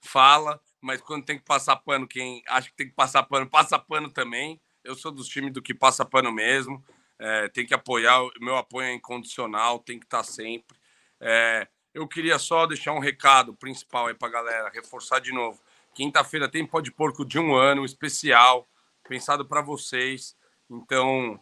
[0.00, 0.60] fala.
[0.80, 4.10] Mas quando tem que passar pano, quem acha que tem que passar pano, passa pano
[4.10, 4.60] também.
[4.84, 6.84] Eu sou dos times do que passa pano mesmo.
[7.18, 10.76] É, tem que apoiar, o meu apoio é incondicional, tem que estar sempre.
[11.20, 15.60] É, eu queria só deixar um recado principal aí para galera, reforçar de novo.
[15.94, 18.68] Quinta-feira tem Pó de Porco de um ano, especial,
[19.08, 20.36] pensado para vocês.
[20.68, 21.40] Então,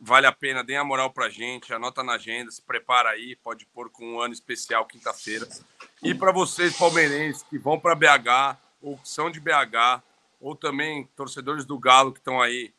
[0.00, 3.66] vale a pena, deem a moral pra gente, anota na agenda, se prepara aí, Pode
[3.66, 5.48] Porco um ano especial quinta-feira.
[6.02, 10.02] E para vocês palmeirenses que vão para BH ou que são de BH,
[10.40, 12.72] ou também torcedores do Galo que estão aí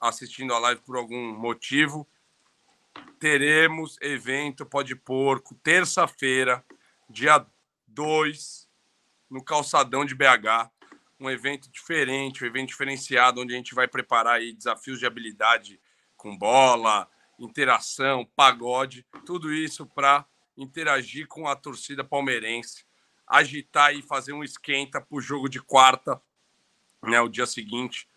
[0.00, 2.06] assistindo a live por algum motivo,
[3.20, 6.64] teremos evento Pode Porco, terça-feira,
[7.08, 7.46] dia
[7.86, 8.68] 2,
[9.30, 10.70] no Calçadão de BH.
[11.20, 15.80] Um evento diferente, um evento diferenciado, onde a gente vai preparar aí desafios de habilidade
[16.24, 17.06] com bola,
[17.38, 20.24] interação, pagode, tudo isso para
[20.56, 22.86] interagir com a torcida palmeirense,
[23.26, 26.18] agitar e fazer um esquenta para o jogo de quarta,
[27.02, 28.08] né, o dia seguinte,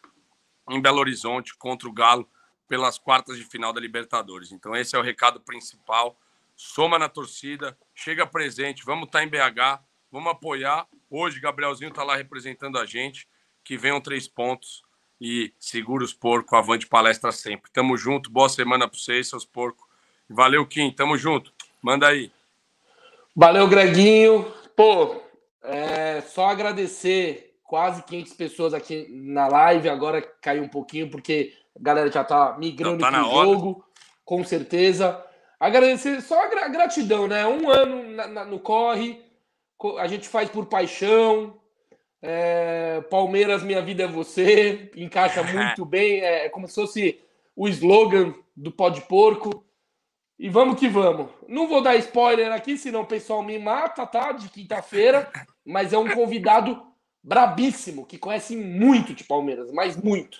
[0.69, 2.29] em Belo Horizonte contra o Galo
[2.65, 4.53] pelas quartas de final da Libertadores.
[4.53, 6.17] Então esse é o recado principal.
[6.55, 10.87] Soma na torcida, chega presente, vamos estar em BH, vamos apoiar.
[11.09, 13.27] Hoje Gabrielzinho está lá representando a gente.
[13.65, 14.86] Que venham três pontos
[15.19, 17.71] e segura os porcos, avante palestra sempre.
[17.71, 19.85] Tamo junto, boa semana para vocês, seus porcos.
[20.29, 21.51] Valeu, Kim, tamo junto.
[21.81, 22.31] Manda aí.
[23.35, 24.51] Valeu, Greginho.
[24.75, 25.15] Pô,
[25.63, 29.89] é só agradecer quase 500 pessoas aqui na live.
[29.89, 33.47] Agora caiu um pouquinho porque a galera já tá migrando Já tá pro na hora.
[33.49, 33.85] jogo,
[34.25, 35.23] com certeza.
[35.59, 37.45] Agradecer só a gra- gratidão, né?
[37.47, 39.19] Um ano na- na- no corre,
[39.77, 41.59] co- a gente faz por paixão.
[42.21, 44.91] É, Palmeiras, minha vida é você.
[44.95, 46.21] Encaixa muito bem.
[46.21, 47.19] É como se fosse
[47.55, 49.63] o slogan do Pó de Porco.
[50.39, 51.31] E vamos que vamos.
[51.47, 54.31] Não vou dar spoiler aqui, senão o pessoal me mata, tá?
[54.31, 55.31] De quinta-feira.
[55.65, 56.81] Mas é um convidado
[57.23, 60.39] brabíssimo, que conhece muito de Palmeiras, mas muito.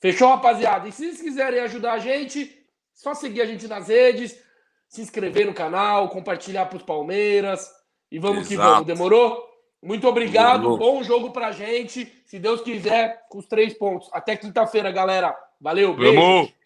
[0.00, 0.86] Fechou, rapaziada?
[0.86, 2.64] E se vocês quiserem ajudar a gente,
[2.94, 4.38] só seguir a gente nas redes,
[4.86, 7.68] se inscrever no canal, compartilhar pros Palmeiras.
[8.10, 8.70] E vamos que Exato.
[8.70, 8.86] vamos.
[8.86, 9.47] Demorou?
[9.82, 10.62] Muito obrigado.
[10.62, 10.78] Demorou.
[10.78, 12.12] Bom jogo pra gente.
[12.24, 14.08] Se Deus quiser, com os três pontos.
[14.12, 15.36] Até quinta-feira, galera.
[15.60, 15.94] Valeu.
[15.94, 16.20] Beijo.
[16.20, 16.57] Vamos!